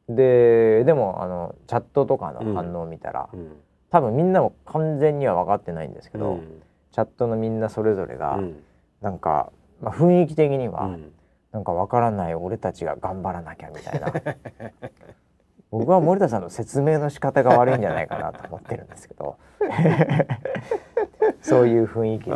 [0.09, 3.53] ででもあのチャットとかの反応を見たら、うん。
[3.91, 6.63] 多分みんなも完全には分かってないんですけど、うん。
[6.91, 8.63] チャットのみんなそれぞれが、うん。
[9.03, 9.53] なんか、
[9.83, 11.13] まあ、雰囲気的には、うん。
[11.53, 14.13] なんか分からない俺たちが頑張らなきゃみたいな。
[15.71, 19.37] 僕は森田さんの説明の仕方が悪いんじゃないかなと思ってるんですけど。
[21.43, 22.33] そういう雰囲気で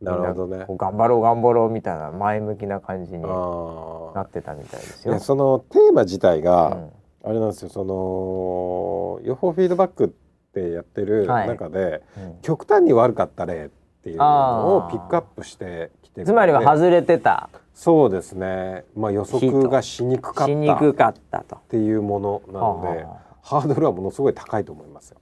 [0.00, 0.66] なるほどね。
[0.78, 5.20] 頑張ろう頑張ろうみたいな前向きな感じになあってたみたいですあよ。
[5.20, 6.90] そのテーマ自体うがん。
[7.22, 10.08] あれなんですよその予報フィードバックっ
[10.54, 11.48] てやってるはい。
[11.48, 12.38] 中でうん。
[12.40, 13.68] 極端に悪かった例っ
[14.02, 17.50] ていうのをピックアップしてきてるつまりは外れてた。
[17.74, 18.84] そうですね。
[18.96, 21.56] まあ予測がしにくかっしにくたっかったと。
[21.68, 25.18] ていうものなのではハードルはものすごい高いと思いますよ。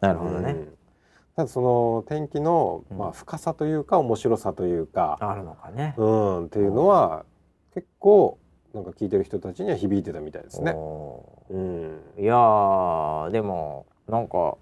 [0.00, 0.68] なるほどね、うん
[1.40, 2.98] ただその天気の、うん。
[2.98, 5.94] まあ、深さというか面白さというか、あるのかね。
[5.96, 7.24] うん、っていうのは
[7.72, 8.38] 結構
[8.74, 10.72] なんか聞いてる人たちには響いてたみたいですね。
[10.72, 14.56] おうん、ーいやーでもなんか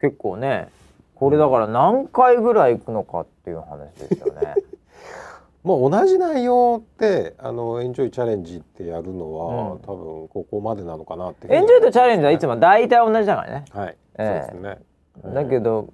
[0.00, 0.68] 結構ね
[1.16, 4.54] これだから何回ぐらい行くのかっていう話ですよね。
[5.64, 9.78] まあ同じ内容ってあのエンジョイチャレンジってやるのは、うん。
[9.80, 13.64] 多分ここまでなのかなっていうふうにエンジョイとチャレンジはいつも大体同じだからね。
[13.72, 14.48] はい、ええ。
[14.50, 14.78] そうですね。
[15.34, 15.88] だけど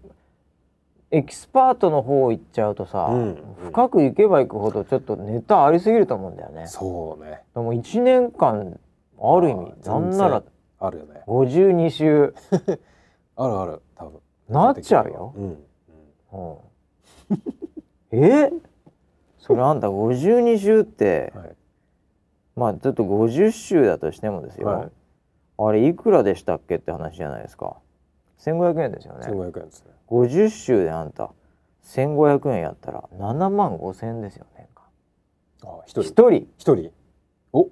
[1.10, 6.66] エキスパートの方行っちゃうとさ、うん深く行けば行くほどちょっとネタありすぎると思うんだよね。
[6.66, 8.78] そうねでも1年間
[9.20, 10.42] ある意味なんなら
[10.80, 11.22] あるよね。
[11.26, 12.34] 52週
[13.36, 14.20] あるある多分。
[14.48, 15.32] なっちゃうよ。
[15.36, 15.64] うん。
[16.32, 16.56] うん
[18.12, 18.52] え？
[19.38, 21.56] それあんた52週ってはい。
[22.56, 24.88] まあちょっと50週だとしてもですよ、はい
[25.60, 27.78] あれいくらでしたっけって話じゃないですか
[28.38, 29.90] 1500円ですよね千五百円ですね。
[30.10, 31.30] 50週であんた
[31.84, 34.84] 1500円やったら7万5千円ですよ年間
[35.70, 36.02] あ、一人？
[36.02, 36.92] 一人一人？
[37.52, 37.64] お？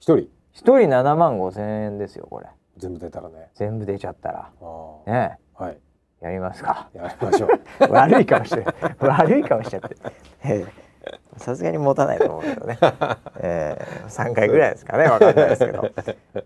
[0.00, 0.28] 一人？
[0.52, 2.46] 一人7万5千円ですよこれ
[2.78, 3.50] 全部出たらね。
[3.54, 5.10] 全部出ちゃったらああ。
[5.10, 5.78] ねはい。
[6.22, 7.50] えやりますかやりましょう。
[7.92, 8.64] 悪い顔して
[8.98, 9.96] 悪い顔しちゃって
[10.44, 10.87] ええ
[11.36, 12.78] さすがに持たないと思うけどね、
[13.40, 15.04] ええ、3回ぐらいですかね。
[15.04, 15.90] わかんないですけど、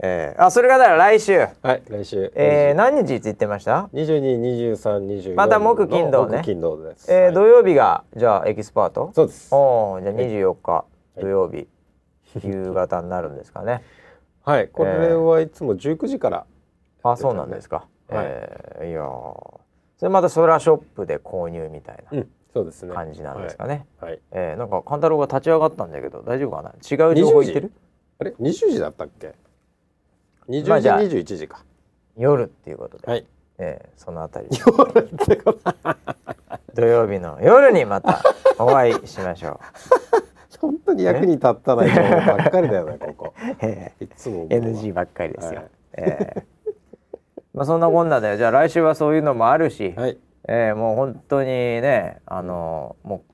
[0.00, 1.82] ええ、あそれがだから来週、はい。
[1.88, 2.32] 来週。
[2.34, 6.38] えー、何日って言ってました、二十二、二十三、二十また木金土ね。
[6.38, 7.12] 木金土です。
[7.12, 7.34] えー、はい。
[7.34, 9.10] 土曜日がじゃあエキスパート？
[9.14, 9.54] そうです。
[9.54, 10.84] おーじゃあ24日
[11.18, 11.68] 土曜日、
[12.42, 13.82] 夕方になるんですかね。
[14.44, 14.68] はい。
[14.68, 16.44] これはいつも十九時から。
[17.04, 18.26] あそうなんですか、はい。
[18.26, 19.62] えーいやー。
[19.98, 22.18] それまたソラショップで購入みたいな。
[22.18, 22.30] うん。
[22.54, 22.94] そうですね。
[22.94, 24.20] 感じなんですかね、はい。
[24.30, 26.70] えー、なんか勘太郎が立ち上がったんだけど大丈夫かな？
[26.70, 27.72] 違う情報言ってる？
[28.20, 29.34] あれ、二十時だったっけ？
[30.48, 31.64] 二十時、まあじゃあ二十一時か。
[32.16, 33.26] 夜っていうことで、はい。
[33.58, 34.48] えー、そのあたり。
[36.74, 38.22] 土曜日の夜にまた
[38.58, 39.60] お会いしましょ
[40.60, 41.88] 本当に役に立たない
[42.26, 43.34] ばっかりだよね、ここ。
[43.36, 45.70] う、 えいつもー、NG ばっかりですよ、はい。
[45.94, 46.42] えー。
[47.52, 50.18] まあそんなこんなでじゃあ来週はそういうのもあるし、はい。
[50.48, 53.32] えー、もう本当にねあのもう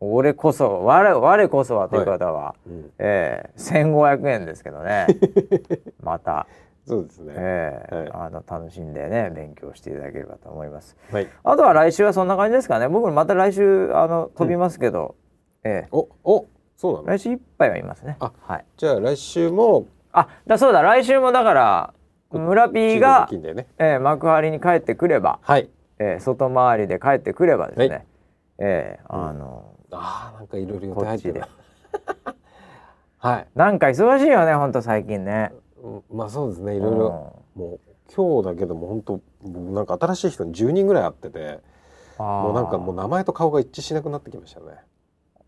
[0.00, 2.90] 俺こそ我我こそはという方は、うん。
[2.98, 5.06] えー、1500円ですけどね
[6.02, 6.46] また、
[6.86, 7.32] そうですね。
[7.36, 11.28] えーはいあの楽しんでね勉強していただければと思いますはい。
[11.42, 15.14] あとは来週はそんな感じですかね僕また来週あの飛びますけど、
[15.62, 17.04] えお、お、そうなの？
[17.06, 21.94] ー来週いっぱいはいますねあはいじゃあ来週もあだそうだ来週もだから
[22.30, 23.66] 村 P が、ね。
[23.78, 25.70] えー幕張に帰ってくれば、はい。
[25.98, 28.06] えー外回りで帰ってくればですね、はい
[28.58, 31.48] えーあのああ、なんかいろいろ予定入ってるな。
[33.18, 33.46] はい。
[33.54, 36.76] なんか忙しいよねほんと最近ねうんまあそうですね。
[36.76, 37.80] いろいろもう
[38.14, 41.60] 今日だけでも本当僕なんか新しい人に10人ぐらい会ってて、
[42.18, 44.66] ももうなんかもう名前と顔が一致しなくなってきましたね。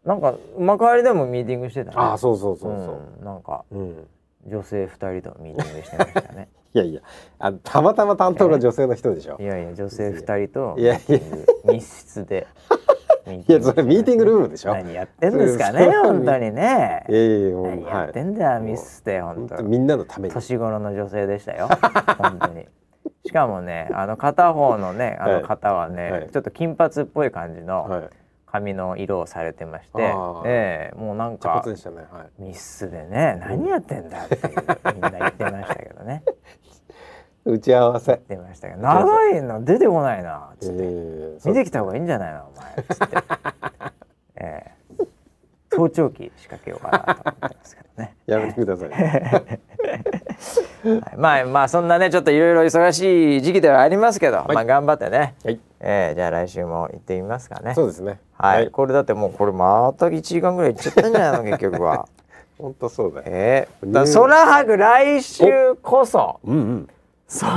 [0.04, 3.00] なんか幕張でもミーティングしてたねああ、そうそうそうそう。
[3.18, 4.06] うんなんかうん。
[4.46, 7.00] 女性二人とミーティングしてましたね いやいや、
[7.38, 9.44] あたまたま担当が女性の人でしょい。
[9.44, 11.18] やいや女性二人といやいや
[11.72, 12.46] 密室で
[13.26, 14.74] ミーいやそれミーティングルームでしょ。
[14.74, 18.08] 何やってんですかね本当にねいやいや何やはい。
[18.10, 20.34] ってんだよ密室で本当本当みんなのために。
[20.34, 21.70] 年頃の女性でしたよ
[22.18, 22.66] 本当に
[23.24, 28.10] しかもねあの片方のねあの方はね、はいちょっと金髪っぽい感じのはい。
[28.48, 31.74] 髪の色をされてまして、あーええもうなん茶かね。
[32.10, 32.42] はい。
[32.42, 36.22] 密室でね何やってんだっていうみんな言ってましたけどね
[37.46, 38.20] 打ち合わせ。
[38.28, 43.16] 言ってましたけど長いの出てこないなつって、え見てきた方がいいんじゃないのお前つって、
[44.36, 44.76] ええ。
[45.70, 48.16] 盗聴器仕掛けようかなと思ってますけどね。
[48.26, 48.90] やめてください。
[48.94, 49.60] はい。
[51.16, 54.40] まあまあそんなねちょっといろいろ忙しい時期ではありますけど、い。
[54.52, 55.60] まあ頑張ってね、はい。
[55.80, 57.74] えー、じゃあ来週も行ってみますかね。
[57.74, 58.18] そうですね。
[58.38, 62.08] はい、これだってもうこれまた1時間ぐらい行っちゃったんじゃないの結局は。
[62.58, 63.24] 本当そうだよ。
[63.26, 66.88] えー、ねだ空白来週こそうんうん。
[67.28, 67.52] 空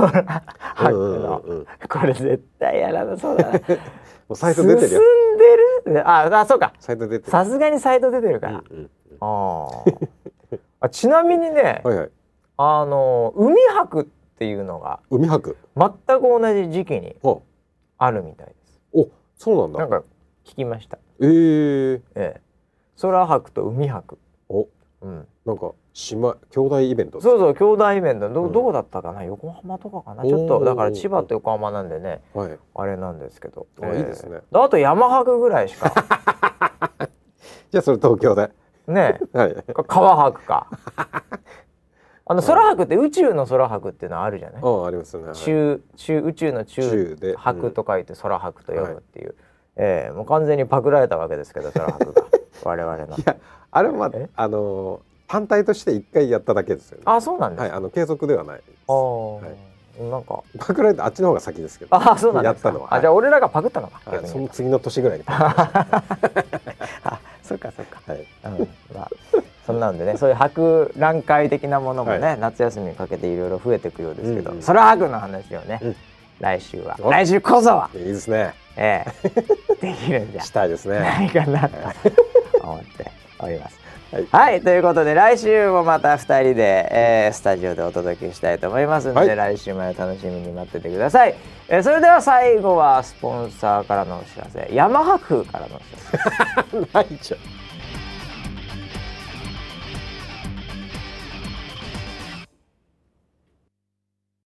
[0.76, 1.66] 白うんうんのうんうん。
[1.88, 3.60] これ絶対やらなそうだな。
[4.28, 5.02] もうサイト出てるよ。
[5.02, 5.38] 進ん
[5.86, 6.74] でるああそうか。
[6.80, 7.32] サイト出てる。
[7.32, 8.90] さすがにサイト出てるから、うんうん
[9.22, 10.60] あー。
[10.82, 12.10] あちなみにね、はいはい。
[12.58, 14.06] あの海博っ
[14.38, 15.56] ていうのが海博。
[15.76, 17.42] 全く同じ時期にお、
[17.98, 18.82] あるみたいです。
[18.94, 19.80] お、そうなんだ。
[19.80, 20.04] なんか
[20.46, 20.98] 聞きました。
[21.22, 22.42] ええええ。
[23.02, 24.18] 空博と海博。
[24.50, 24.68] お、
[25.02, 25.28] うん。
[25.46, 27.20] なんか島兄弟イベント。
[27.22, 28.30] そうそう兄弟イベント。
[28.30, 28.52] ど,、うん。
[28.52, 29.24] どこだったかな？
[29.24, 30.24] 横浜とかかな？
[30.24, 32.22] ちょっとだから千葉と横浜なんでね。
[32.34, 32.58] はい。
[32.76, 34.40] あれなんですけど、あいいですね。
[34.54, 35.94] あと山博ぐらいしか。
[37.72, 38.52] じゃあそれ東京で。
[38.88, 39.56] ね はい。
[39.88, 40.68] 川博か。
[42.26, 45.24] あの空博って宇宙の空博っていうのはあるじゃない、あありますね。
[45.24, 45.36] はい。
[45.36, 47.36] 中中宇宙の中中で。
[47.36, 49.36] 博と書いて空博と読むっていう、
[49.76, 52.24] ええもう完全にパクられたわけですけど空博が。
[52.64, 53.18] 我々の。
[53.18, 53.36] いや
[53.72, 54.30] あれはまあえ？
[54.36, 57.04] あの単体として一回やっただけですよね。
[57.06, 59.36] あそうなんですか、はいあの継続ではないあー。
[59.36, 60.10] はい。
[60.10, 60.42] なんか。
[60.58, 61.96] パクられたあっちの方が先ですけど。
[61.96, 62.70] あそうなんですか。
[62.70, 62.96] やったのは。
[62.96, 64.28] あじゃあ俺らがパクったのか、はい。
[64.28, 68.26] その次の年ぐらいに あそっかそっか、はい。
[68.60, 68.68] うん。
[68.96, 69.10] まあ
[69.68, 75.96] そんなんでねそういう博覧会的なものもね、は夏休みにかけていろいろ増えていくようですけど、うんうん空博の話をね、うん。
[76.40, 76.98] 来週は。
[77.02, 77.90] お来週こそは。
[77.94, 78.56] いいですね。
[78.78, 79.30] ええ。
[79.80, 80.42] できるんじゃ。
[80.42, 81.00] したいですね。
[81.00, 81.78] ないかなと
[82.64, 83.79] 思っております。
[84.12, 84.28] はい。
[84.32, 89.36] はい、ということで来週もまた2人で、えースタジオでお届けしたいと思いますので、はい。
[89.36, 91.36] 来週まで楽しみに待っててください、
[91.68, 94.70] えーそれでは最後はスポンサーからのお知らせ。
[94.74, 95.84] ヤマハ空からのお知
[96.54, 97.59] らせな いじゃん